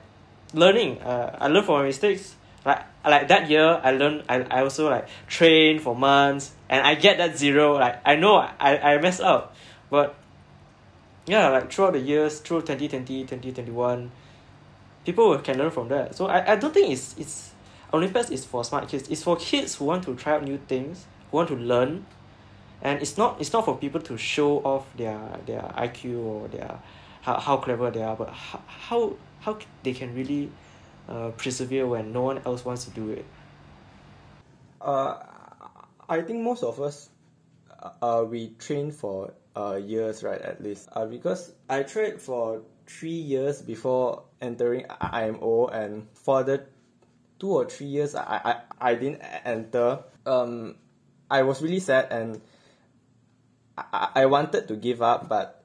[0.53, 1.01] learning.
[1.01, 2.35] Uh, I learn from my mistakes.
[2.65, 4.23] Like like that year, I learned.
[4.29, 7.73] I, I also like train for months, and I get that zero.
[7.73, 9.55] Like I know I I messed up,
[9.89, 10.15] but
[11.25, 14.11] yeah, like throughout the years, through 2020, 2021,
[15.05, 16.15] people can learn from that.
[16.15, 17.51] So I, I don't think it's it's
[17.93, 19.09] Olympiads is for smart kids.
[19.09, 22.05] It's for kids who want to try out new things, who want to learn,
[22.81, 26.79] and it's not it's not for people to show off their their IQ or their
[27.21, 30.51] how, how clever they are, but how how, how they can really
[31.07, 33.25] uh, persevere when no one else wants to do it.
[34.79, 35.17] Uh,
[36.09, 37.09] I think most of us,
[38.01, 40.41] uh, we train for uh, years, right?
[40.41, 46.63] At least, uh, because I trained for three years before entering IMO, and for the
[47.39, 48.41] two or three years I
[48.81, 49.99] I, I didn't enter.
[50.25, 50.75] Um,
[51.29, 52.41] I was really sad, and
[53.77, 55.60] I, I wanted to give up, but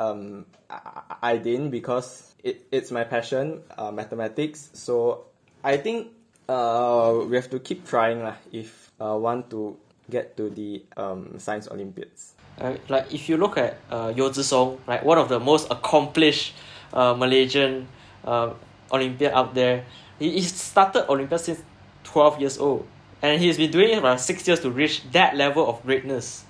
[0.00, 4.70] um, I, I didn't because it, it's my passion, uh, mathematics.
[4.72, 5.26] So
[5.62, 6.08] I think
[6.48, 9.76] uh, we have to keep trying lah if uh, want to
[10.08, 12.34] get to the um, science Olympiads.
[12.58, 16.54] Uh, like if you look at uh, Yeo Song, like one of the most accomplished
[16.92, 17.86] uh, Malaysian
[18.24, 18.52] uh,
[18.90, 19.84] Olympiad out there,
[20.18, 21.62] he, he started Olympia since
[22.04, 22.86] 12 years old.
[23.22, 26.44] And he's been doing it for six years to reach that level of greatness.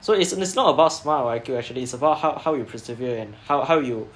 [0.00, 3.18] So it's, it's not about smart or IQ actually, it's about how, how you persevere
[3.18, 4.08] and how, how you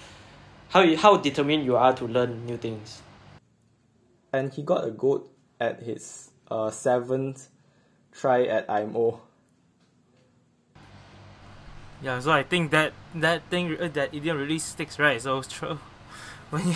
[0.72, 3.02] how you how determined you are to learn new things.
[4.32, 5.28] And he got a gold
[5.60, 7.48] at his uh, seventh
[8.12, 9.20] try at IMO.
[12.02, 15.20] Yeah, so I think that that thing uh, that idiom really sticks, right?
[15.20, 15.78] So it's true.
[16.50, 16.74] When you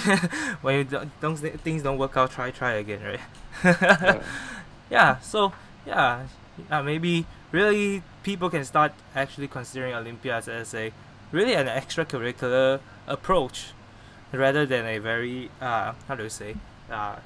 [0.60, 3.20] when you don't, don't things don't work out, try try again, right?
[3.80, 4.22] Yeah.
[4.90, 5.18] yeah.
[5.20, 5.52] So
[5.86, 6.26] yeah,
[6.70, 10.92] uh, maybe really people can start actually considering Olympiads as a
[11.32, 13.68] really an extracurricular approach
[14.32, 16.54] rather than a very uh how do you say
[16.90, 17.16] uh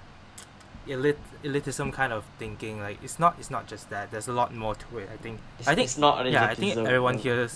[0.86, 2.80] elit elitism kind of thinking.
[2.80, 4.10] Like it's not it's not just that.
[4.10, 5.08] There's a lot more to it.
[5.12, 5.40] I think.
[5.58, 6.44] It's, I think it's not yeah.
[6.44, 7.48] I think everyone uh, here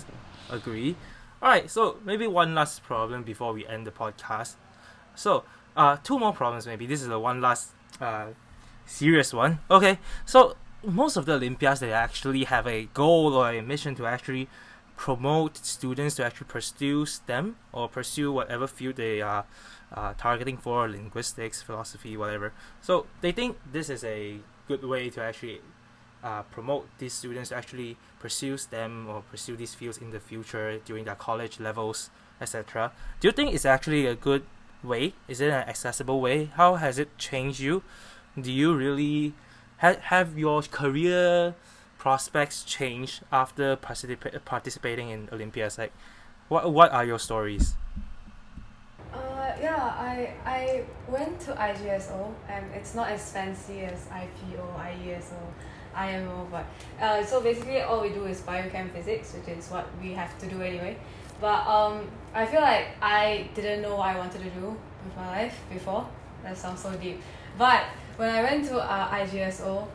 [0.50, 0.96] agree.
[1.42, 1.70] All right.
[1.70, 4.54] So maybe one last problem before we end the podcast.
[5.14, 5.44] So
[5.76, 6.86] uh, two more problems maybe.
[6.86, 8.28] This is the one last uh,
[8.86, 9.58] serious one.
[9.70, 9.98] Okay.
[10.26, 10.56] So
[10.86, 14.48] most of the Olympiads they actually have a goal or a mission to actually
[14.96, 19.44] promote students to actually pursue STEM or pursue whatever field they are
[19.92, 22.52] uh, targeting for linguistics, philosophy, whatever.
[22.80, 25.60] So they think this is a good way to actually
[26.22, 30.80] uh, promote these students to actually pursue STEM or pursue these fields in the future
[30.84, 32.10] during their college levels,
[32.40, 32.92] etc.
[33.20, 34.44] Do you think it's actually a good
[34.82, 35.14] way?
[35.28, 36.46] Is it an accessible way?
[36.46, 37.82] How has it changed you?
[38.40, 39.34] Do you really
[39.84, 41.54] ha- have your career
[41.98, 45.78] prospects changed after participa- participating in Olympiads?
[45.78, 45.92] Like,
[46.48, 47.74] what what are your stories?
[49.12, 55.40] Uh, yeah, I I went to IJSO and it's not as fancy as IPO, IESO,
[55.94, 56.64] IMO, but
[57.00, 60.46] uh, so basically all we do is biochem physics, which is what we have to
[60.46, 60.96] do anyway.
[61.40, 64.66] But um, I feel like I didn't know what I wanted to do
[65.04, 66.06] with my life before.
[66.42, 67.20] That sounds so deep.
[67.58, 67.84] But
[68.16, 69.86] when I went to uh, IJSO,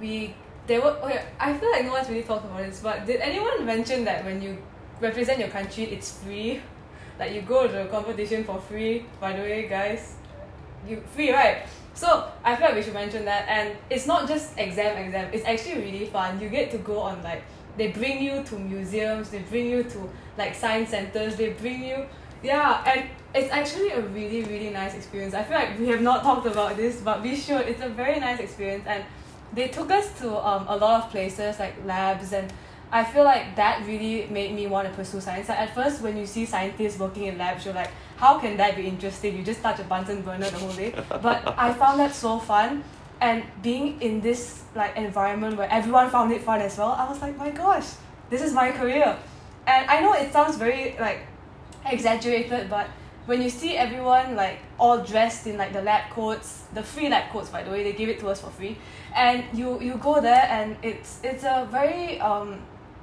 [0.00, 0.34] we
[0.66, 1.24] they were okay.
[1.40, 4.42] I feel like no one's really talked about this, but did anyone mention that when
[4.42, 4.58] you
[5.00, 6.60] represent your country, it's free?
[7.18, 9.04] Like you go to the competition for free.
[9.20, 10.14] By the way, guys,
[10.86, 11.66] you free right?
[11.94, 15.30] So I feel like we should mention that, and it's not just exam exam.
[15.32, 16.40] It's actually really fun.
[16.40, 17.42] You get to go on like
[17.76, 22.06] they bring you to museums, they bring you to like science centers, they bring you
[22.42, 25.34] yeah, and it's actually a really really nice experience.
[25.34, 27.62] I feel like we have not talked about this, but we should.
[27.68, 29.04] It's a very nice experience, and
[29.52, 32.52] they took us to um, a lot of places like labs and
[32.90, 35.48] I feel like that really made me want to pursue science.
[35.48, 38.76] Like at first, when you see scientists working in labs, you're like, how can that
[38.76, 39.36] be interesting?
[39.36, 40.94] You just touch a Bunsen burner the whole day.
[41.08, 42.82] But I found that so fun,
[43.20, 47.20] and being in this like environment where everyone found it fun as well, I was
[47.20, 47.84] like, my gosh,
[48.30, 49.18] this is my career.
[49.66, 51.26] And I know it sounds very like
[51.86, 52.88] exaggerated, but
[53.26, 57.30] when you see everyone like all dressed in like the lab coats, the free lab
[57.30, 58.78] coats by the way, they give it to us for free,
[59.14, 62.58] and you you go there and it's it's a very um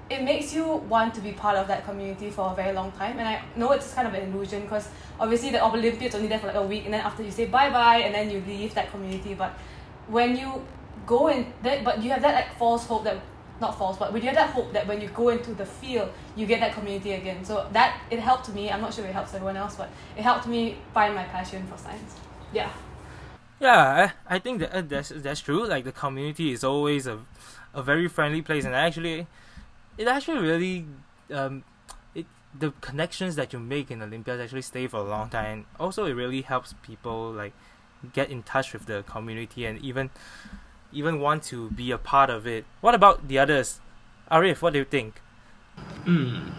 [0.09, 3.17] it makes you want to be part of that community for a very long time
[3.17, 4.87] and I know it's kind of an illusion because
[5.19, 7.71] obviously the Olympiads only there for like a week and then after you say bye
[7.71, 9.57] bye and then you leave that community but
[10.07, 10.63] when you
[11.07, 13.17] go in that but you have that like false hope that
[13.61, 16.09] not false but when you have that hope that when you go into the field
[16.35, 19.33] you get that community again so that it helped me I'm not sure it helps
[19.33, 22.15] everyone else but it helped me find my passion for science
[22.53, 22.69] yeah
[23.59, 25.65] Yeah, I, think that uh, that's that's true.
[25.65, 27.19] Like the community is always a,
[27.73, 29.27] a very friendly place, and actually,
[29.97, 30.85] it actually really,
[31.31, 31.63] um,
[32.13, 32.25] it
[32.57, 35.65] the connections that you make in Olympiads actually stay for a long time.
[35.79, 37.53] Also, it really helps people like
[38.11, 40.09] get in touch with the community and even
[40.91, 42.65] even want to be a part of it.
[42.81, 43.79] What about the others?
[44.31, 45.21] Arif, what do you think?
[46.05, 46.51] Mm.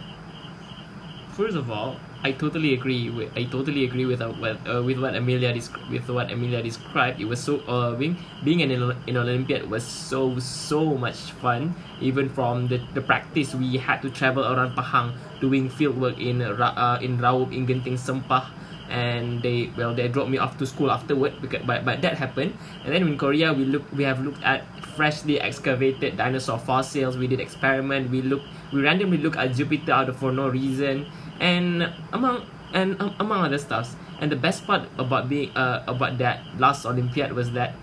[1.36, 4.98] First of all, I totally agree with I totally agree with uh, with, uh, with
[4.98, 7.20] what Amelia desc- with what Amelia described.
[7.20, 11.76] It was so uh, being being in an in Olympiad was so so much fun.
[12.00, 16.40] Even from the, the practice, we had to travel around Pahang doing field work in
[16.40, 18.48] uh, in Raub, in Genting Sempah,
[18.88, 21.40] and they well they dropped me off to school afterward.
[21.40, 22.56] Because, but but that happened.
[22.84, 24.64] And then in Korea, we look we have looked at
[24.96, 27.16] freshly excavated dinosaur fossils.
[27.16, 28.10] We did experiment.
[28.10, 31.06] We look we randomly look at Jupiter out of for no reason
[31.40, 33.96] and among and um, among other stuffs.
[34.20, 37.74] And the best part about being uh, about that last Olympiad was that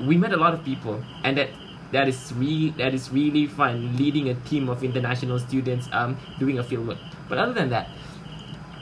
[0.00, 1.48] we met a lot of people, and that
[1.92, 6.58] that is really that is really fun leading a team of international students um doing
[6.58, 6.98] a field work.
[7.28, 7.88] But other than that,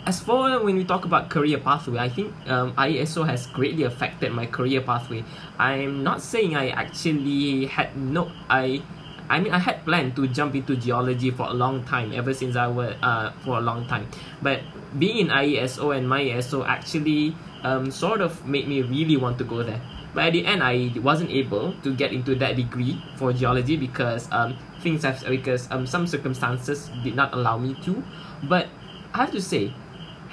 [0.06, 4.32] as for when we talk about career pathway, I think um, IESO has greatly affected
[4.32, 5.24] my career pathway.
[5.58, 8.82] I'm not saying I actually had no I
[9.28, 12.54] I mean, I had planned to jump into geology for a long time, ever since
[12.54, 14.06] I was uh, for a long time.
[14.40, 14.60] But
[14.96, 17.34] being in IESO and my ESO actually
[17.64, 19.80] um, sort of made me really want to go there.
[20.14, 24.30] But at the end, I wasn't able to get into that degree for geology because
[24.30, 28.04] um, things have because um, some circumstances did not allow me to.
[28.44, 28.68] But
[29.12, 29.74] I have to say,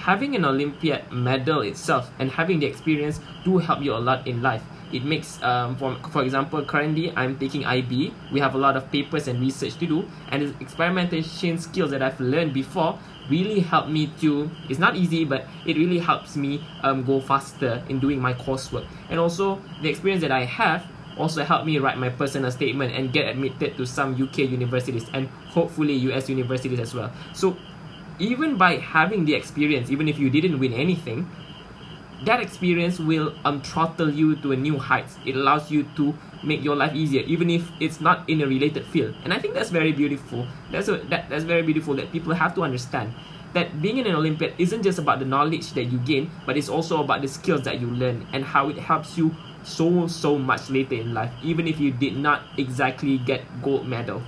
[0.04, 4.41] having an Olympiad medal itself and having the experience do help you a lot in
[4.41, 4.62] life.
[4.91, 8.91] It makes um, for, for example currently i'm taking ib we have a lot of
[8.91, 13.88] papers and research to do and the experimentation skills that i've learned before really help
[13.88, 18.22] me to it's not easy but it really helps me um, go faster in doing
[18.22, 18.86] my coursework.
[19.10, 20.86] And also the experience that i have
[21.18, 25.28] also helped me write my personal statement and get admitted to some uk universities and
[25.49, 27.12] hopefully us universities as well.
[27.34, 27.58] So
[28.20, 31.28] even by having the experience even if you didn't win anything
[32.26, 35.18] that experience will um throttle you to a new heights.
[35.26, 38.86] It allows you to make your life easier, even if it's not in a related
[38.86, 39.16] field.
[39.24, 40.47] And I think that's very beautiful.
[40.72, 43.14] That's a, that that's very beautiful that people have to understand
[43.53, 46.70] that being in an Olympiad isn't just about the knowledge that you gain, but it's
[46.70, 50.70] also about the skills that you learn and how it helps you so so much
[50.70, 54.22] later in life, even if you did not exactly get gold medal.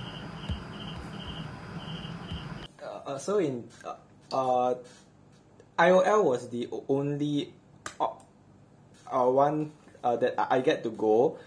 [3.06, 3.94] Uh, uh, so in uh,
[4.32, 4.74] uh,
[5.78, 7.52] IOL was the only
[8.00, 8.08] uh,
[9.10, 9.70] uh, one
[10.02, 11.38] uh, that I get to go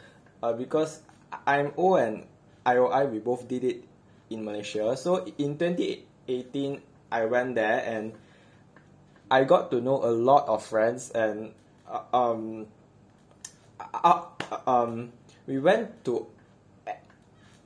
[0.41, 1.01] uh, because
[1.45, 2.23] IMO and
[2.65, 3.83] IOI we both did it
[4.29, 4.95] in Malaysia.
[4.95, 6.81] So in 2018
[7.11, 8.13] I went there and
[9.31, 11.53] I got to know a lot of friends and
[11.89, 12.67] uh, um
[13.79, 14.21] uh,
[14.65, 15.11] um
[15.47, 16.27] we went to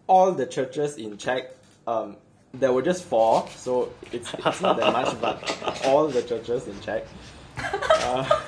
[0.08, 1.52] all the churches in Czech.
[1.88, 2.16] Um,
[2.54, 5.42] there were just four, so it's, it's not that much, but
[5.86, 7.04] all the churches in Czech.
[7.58, 8.42] Uh,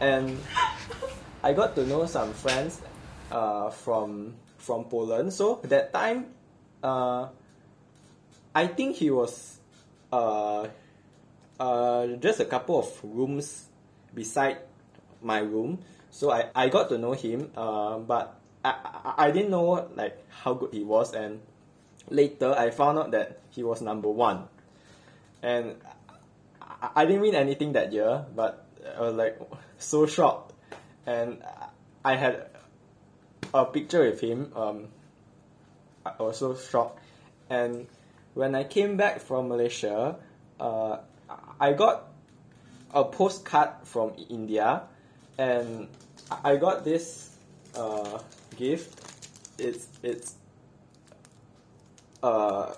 [0.00, 0.38] and
[1.42, 2.82] I got to know some friends
[3.32, 5.32] uh, from from Poland.
[5.32, 6.26] So that time,
[6.82, 7.28] uh,
[8.54, 9.58] I think he was
[10.12, 10.68] uh,
[11.58, 13.64] uh, just a couple of rooms
[14.14, 14.58] beside
[15.22, 15.78] my room.
[16.10, 20.20] So I, I got to know him, uh, but I, I, I didn't know like
[20.28, 21.40] how good he was, and
[22.10, 24.48] later I found out that he was number one,
[25.42, 25.76] and
[26.60, 29.40] I, I didn't win anything that year, but I was like
[29.78, 30.52] so shocked,
[31.06, 31.42] and
[32.04, 32.46] I had
[33.54, 34.52] a picture with him.
[34.54, 34.88] Um,
[36.04, 37.00] I was so shocked,
[37.48, 37.86] and
[38.34, 40.16] when I came back from Malaysia,
[40.58, 40.98] uh,
[41.58, 42.08] I got
[42.92, 44.82] a postcard from India,
[45.38, 45.88] and
[46.44, 47.36] I got this
[47.76, 48.18] uh,
[48.56, 48.98] gift.
[49.58, 50.34] It's it's
[52.22, 52.74] uh,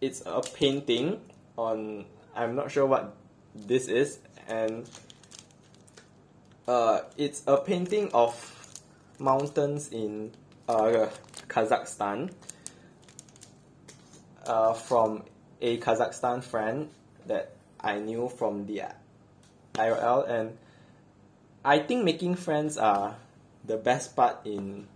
[0.00, 1.20] it's a painting
[1.56, 2.04] on.
[2.34, 3.16] I'm not sure what
[3.54, 4.88] this is, and
[6.68, 8.34] uh, it's a painting of
[9.18, 10.32] mountains in
[10.68, 11.08] uh,
[11.48, 12.30] Kazakhstan
[14.46, 15.22] uh, from
[15.60, 16.90] a Kazakhstan friend
[17.26, 18.82] that I knew from the
[19.74, 20.58] IOL, and
[21.64, 23.16] I think making friends are
[23.64, 24.86] the best part in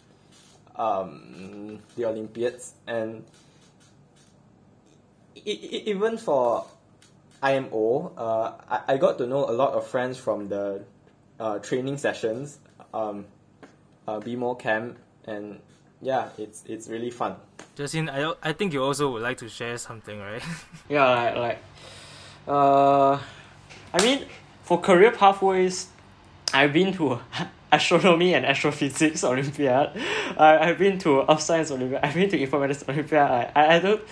[0.80, 3.24] um, the Olympiads, and
[5.44, 6.64] even for
[7.42, 10.82] IMO, uh, I-, I got to know a lot of friends from the
[11.38, 12.58] uh, training sessions,
[12.94, 13.26] um,
[14.08, 15.60] uh, BMO camp, and
[16.00, 17.36] yeah, it's it's really fun.
[17.76, 20.42] Justin, I, I think you also would like to share something, right?
[20.88, 21.58] Yeah, like, like
[22.48, 23.18] uh,
[23.92, 24.24] I mean,
[24.62, 25.88] for career pathways,
[26.54, 27.20] I've been to
[27.72, 29.92] astronomy and astrophysics Olympiad.
[30.36, 32.04] I, I've been to Earth Science Olympiad.
[32.04, 33.52] I've been to Informatics Olympiad.
[33.54, 34.02] I, I, don't,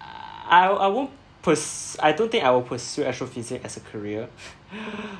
[0.00, 1.10] I, I won't
[1.42, 4.28] pers- I don't think I will pursue astrophysics as a career.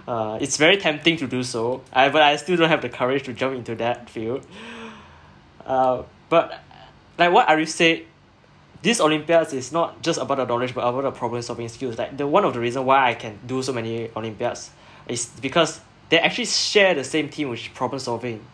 [0.06, 3.24] Uh, it's very tempting to do so, I, but I still don't have the courage
[3.24, 4.46] to jump into that field.
[5.66, 6.60] Uh, but
[7.18, 8.04] like what Arif said,
[8.82, 11.98] this Olympiads is not just about the knowledge but about the problem solving skills.
[11.98, 14.70] Like the one of the reasons why I can do so many Olympiads
[15.08, 18.44] is because they actually share the same team with problem solving.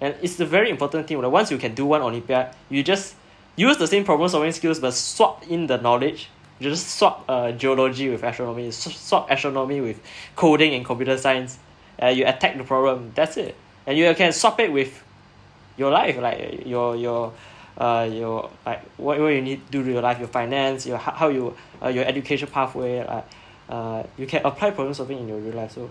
[0.00, 1.20] And it's the very important thing.
[1.20, 3.16] Like once you can do one Olympiad, you just
[3.56, 6.28] use the same problem solving skills but swap in the knowledge.
[6.60, 10.00] You just swap uh, geology with astronomy, swap astronomy with
[10.36, 11.58] coding and computer science.
[12.00, 13.12] Uh, you attack the problem.
[13.14, 13.56] That's it.
[13.86, 15.02] And you can swap it with
[15.76, 17.32] your life, like your your
[17.78, 20.98] uh your like what, what you need to do to your life, your finance, your
[20.98, 23.04] how how you uh, your education pathway.
[23.04, 23.24] Like,
[23.68, 25.72] uh, you can apply problem solving in your real life.
[25.72, 25.90] So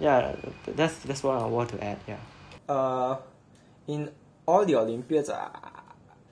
[0.00, 0.34] yeah,
[0.66, 1.98] that's that's what I want to add.
[2.06, 2.18] Yeah.
[2.68, 3.18] uh,
[3.86, 4.10] in
[4.46, 5.48] all the Olympiads, uh,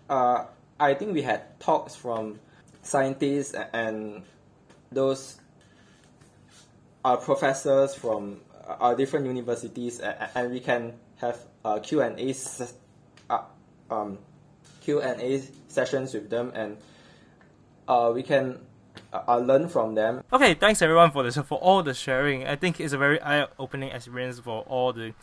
[0.09, 0.45] uh,
[0.79, 2.41] I think we had talks from
[2.83, 4.23] scientists and
[4.91, 5.41] those
[7.05, 12.35] uh, professors from uh, different universities, and we can have uh, Q and A,
[13.31, 13.43] uh,
[13.91, 14.19] um,
[14.83, 16.77] Q and A sessions with them, and
[17.89, 18.59] uh, we can
[19.15, 22.47] uh, learn from them Okay, thanks everyone for this for all the sharing.
[22.47, 25.15] I think it's a very eye-opening experience for all the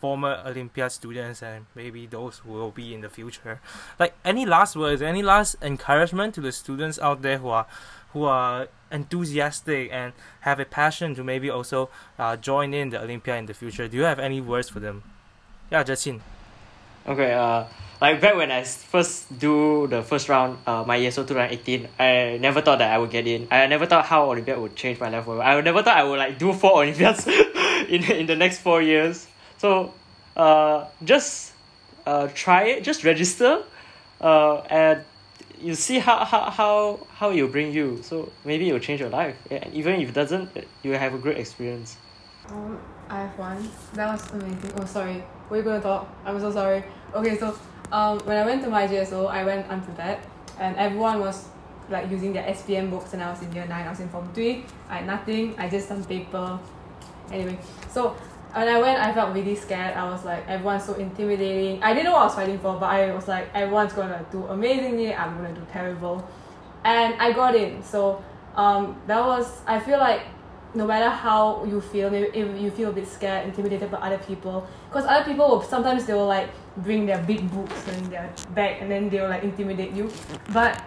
[0.00, 3.60] former Olympiad students and maybe those who will be in the future.
[3.98, 7.66] Like any last words, any last encouragement to the students out there who are
[8.12, 10.12] who are enthusiastic and
[10.42, 13.88] have a passion to maybe also uh, join in the Olympia in the future.
[13.88, 15.02] Do you have any words for them?
[15.72, 16.20] Yeah, Justin.
[17.06, 17.64] Okay, uh,
[18.04, 22.36] like back when I first do the first round, uh, my year so 2018, I
[22.38, 23.48] never thought that I would get in.
[23.50, 25.26] I never thought how Olympiad would change my life.
[25.26, 27.26] I never thought I would like do four Olympiads
[27.88, 29.26] in in the next four years.
[29.56, 29.94] So,
[30.36, 31.54] uh, just
[32.04, 32.84] uh, try it.
[32.84, 33.62] Just register,
[34.20, 35.00] uh, and
[35.58, 38.02] you see how how how how it will bring you.
[38.02, 39.36] So maybe it will change your life.
[39.50, 40.50] and even if it doesn't,
[40.82, 41.96] you will have a great experience.
[42.50, 42.78] Um,
[43.08, 43.64] I have one.
[43.94, 44.72] That was amazing.
[44.76, 45.24] Oh, sorry.
[45.48, 46.04] Were you gonna talk?
[46.26, 46.84] I'm so sorry.
[47.14, 47.56] Okay, so
[47.92, 50.20] um, when I went to my GSO, I went onto that,
[50.58, 51.48] and everyone was
[51.88, 53.86] like using their SPM books, and I was in year nine.
[53.86, 54.64] I was in form three.
[54.88, 55.54] I had nothing.
[55.58, 56.58] I just some paper.
[57.30, 57.58] Anyway,
[57.90, 58.16] so
[58.52, 59.96] when I went, I felt really scared.
[59.96, 61.82] I was like, everyone's so intimidating.
[61.82, 64.46] I didn't know what I was fighting for, but I was like, everyone's gonna do
[64.46, 65.14] amazingly.
[65.14, 66.26] I'm gonna do terrible,
[66.84, 67.82] and I got in.
[67.82, 68.22] So
[68.56, 69.60] um, that was.
[69.66, 70.22] I feel like
[70.74, 74.18] no matter how you feel, maybe if you feel a bit scared, intimidated by other
[74.18, 76.48] people, because other people will sometimes they will like
[76.78, 80.10] bring their big books and their bag, and then they will like intimidate you.
[80.52, 80.82] But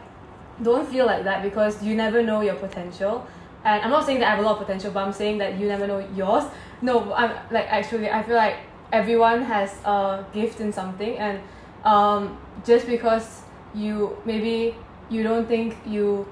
[0.61, 3.25] don't feel like that because you never know your potential.
[3.63, 5.59] And I'm not saying that I have a lot of potential, but I'm saying that
[5.59, 6.45] you never know yours.
[6.81, 8.57] No, I'm like actually I feel like
[8.91, 11.41] everyone has a gift in something, and
[11.83, 13.41] um, just because
[13.73, 14.75] you maybe
[15.09, 16.27] you don't think you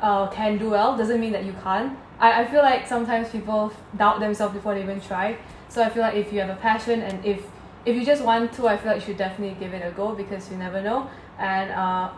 [0.00, 1.98] uh, can do well doesn't mean that you can't.
[2.20, 5.36] I, I feel like sometimes people doubt themselves before they even try.
[5.68, 7.42] So I feel like if you have a passion and if
[7.88, 10.14] if you just want to, I feel like you should definitely give it a go
[10.14, 11.08] because you never know.
[11.38, 12.10] And uh,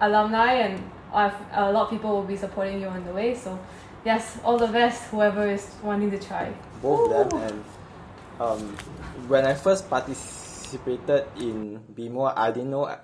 [0.00, 3.34] alumni and a lot of people will be supporting you on the way.
[3.34, 3.58] So
[4.04, 6.52] yes, all the best, whoever is wanting to try.
[6.82, 7.64] both of them and
[8.38, 8.76] um,
[9.28, 12.98] when I first participated in BMO, I didn't know uh,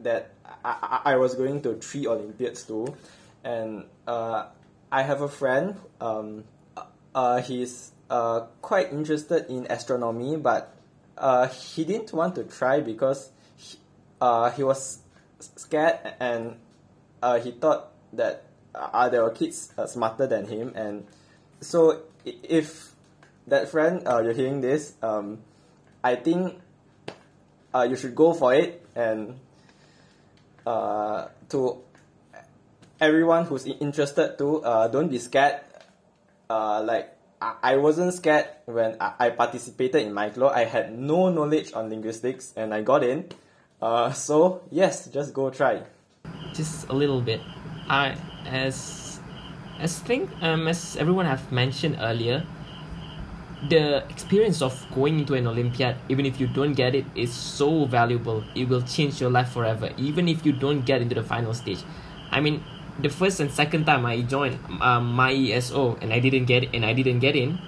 [0.00, 0.30] that
[0.64, 2.94] I, I, I was going to three Olympiads too,
[3.42, 4.46] and uh,
[4.92, 5.74] I have a friend.
[6.00, 6.44] Um,
[7.14, 10.75] uh, he's uh, quite interested in astronomy, but
[11.18, 13.78] uh, he didn't want to try because he,
[14.20, 14.98] uh, he was
[15.38, 16.56] scared and
[17.22, 18.44] uh, he thought that
[18.74, 21.06] uh, there were kids uh, smarter than him, and
[21.60, 22.92] so if
[23.46, 25.38] that friend uh, you're hearing this, um,
[26.04, 26.60] I think
[27.74, 29.38] uh, you should go for it and
[30.66, 31.78] uh, to
[33.00, 35.60] everyone who's interested to uh, don't be scared.
[36.48, 40.48] Uh, like I wasn't scared when I I participated in Micro.
[40.48, 43.28] I had no knowledge on linguistics and I got in.
[43.80, 45.82] Uh, so yes, just go try.
[46.54, 47.40] just a little bit.
[47.88, 48.16] I
[48.46, 49.20] as
[49.78, 52.44] as think um as everyone have mentioned earlier,
[53.68, 57.84] the experience of going into an Olympiad, even if you don't get it, is so
[57.84, 58.44] valuable.
[58.54, 61.82] It will change your life forever, even if you don't get into the final stage.
[62.30, 62.62] I mean,
[62.98, 66.84] the first and second time I joined um, my ESO and I didn't get and
[66.84, 67.58] I didn't get in,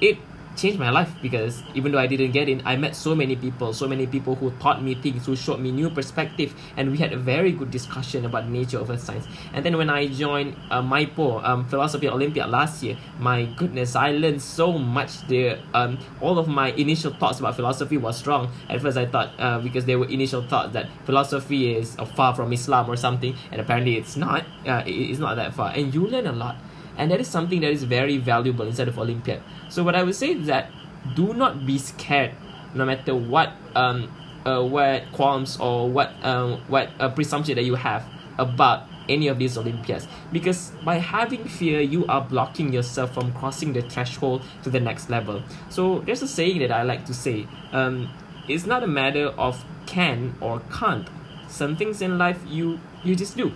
[0.00, 0.18] it
[0.56, 3.72] changed my life because even though I didn't get in, I met so many people,
[3.72, 7.12] so many people who taught me things, who showed me new perspective, and we had
[7.12, 9.26] a very good discussion about nature of science.
[9.52, 14.12] And then when I joined uh, MIPO, um, Philosophy Olympiad last year, my goodness, I
[14.12, 15.60] learned so much there.
[15.72, 18.50] Um, all of my initial thoughts about philosophy was wrong.
[18.68, 22.52] At first, I thought uh, because there were initial thoughts that philosophy is far from
[22.52, 24.44] Islam or something, and apparently it's not.
[24.66, 26.56] Uh, it's not that far, and you learn a lot
[26.96, 29.42] and that is something that is very valuable inside of olympiad.
[29.68, 30.70] So what i would say is that
[31.14, 32.32] do not be scared
[32.74, 34.10] no matter what um
[34.46, 38.04] uh, what qualms or what um what uh, presumption that you have
[38.38, 40.06] about any of these olympiads.
[40.32, 45.10] Because by having fear you are blocking yourself from crossing the threshold to the next
[45.10, 45.42] level.
[45.68, 48.10] So there's a saying that i like to say um
[48.48, 51.08] it's not a matter of can or can't.
[51.48, 53.52] Some things in life you you just do.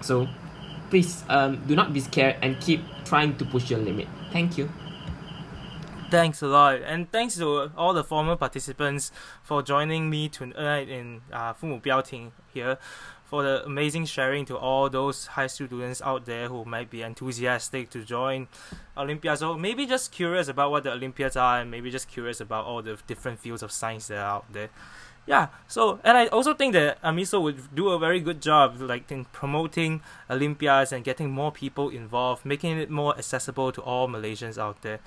[0.00, 0.28] So
[0.93, 4.07] please um, do not be scared and keep trying to push your limit.
[4.31, 4.69] Thank you.
[6.09, 9.11] Thanks a lot, and thanks to all the former participants
[9.43, 12.79] for joining me tonight in uh, 父母标听 here
[13.29, 17.03] for the amazing sharing to all those high school students out there who might be
[17.03, 18.47] enthusiastic to join
[18.97, 22.65] Olympiads or maybe just curious about what the Olympiads are and maybe just curious about
[22.65, 24.69] all the different fields of science that are out there.
[25.26, 29.10] Yeah, so and I also think that AMISO would do a very good job like
[29.10, 34.58] in promoting Olympiads and getting more people involved, making it more accessible to all Malaysians
[34.58, 35.00] out there.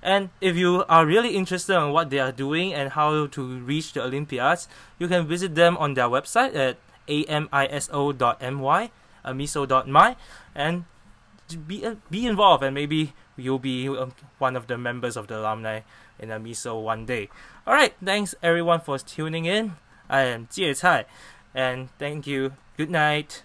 [0.00, 3.94] And if you are really interested in what they are doing and how to reach
[3.94, 4.68] the Olympiads,
[5.00, 8.90] you can visit them on their website at amiso.my,
[9.24, 10.16] amiso.my,
[10.54, 10.84] and
[11.66, 15.80] be be involved and maybe you'll be um, one of the members of the alumni
[16.18, 17.28] in AMISO one day.
[17.66, 19.72] All right, thanks everyone for tuning in.
[20.10, 21.06] I am Jie Cai,
[21.54, 22.52] and thank you.
[22.76, 23.42] Good night.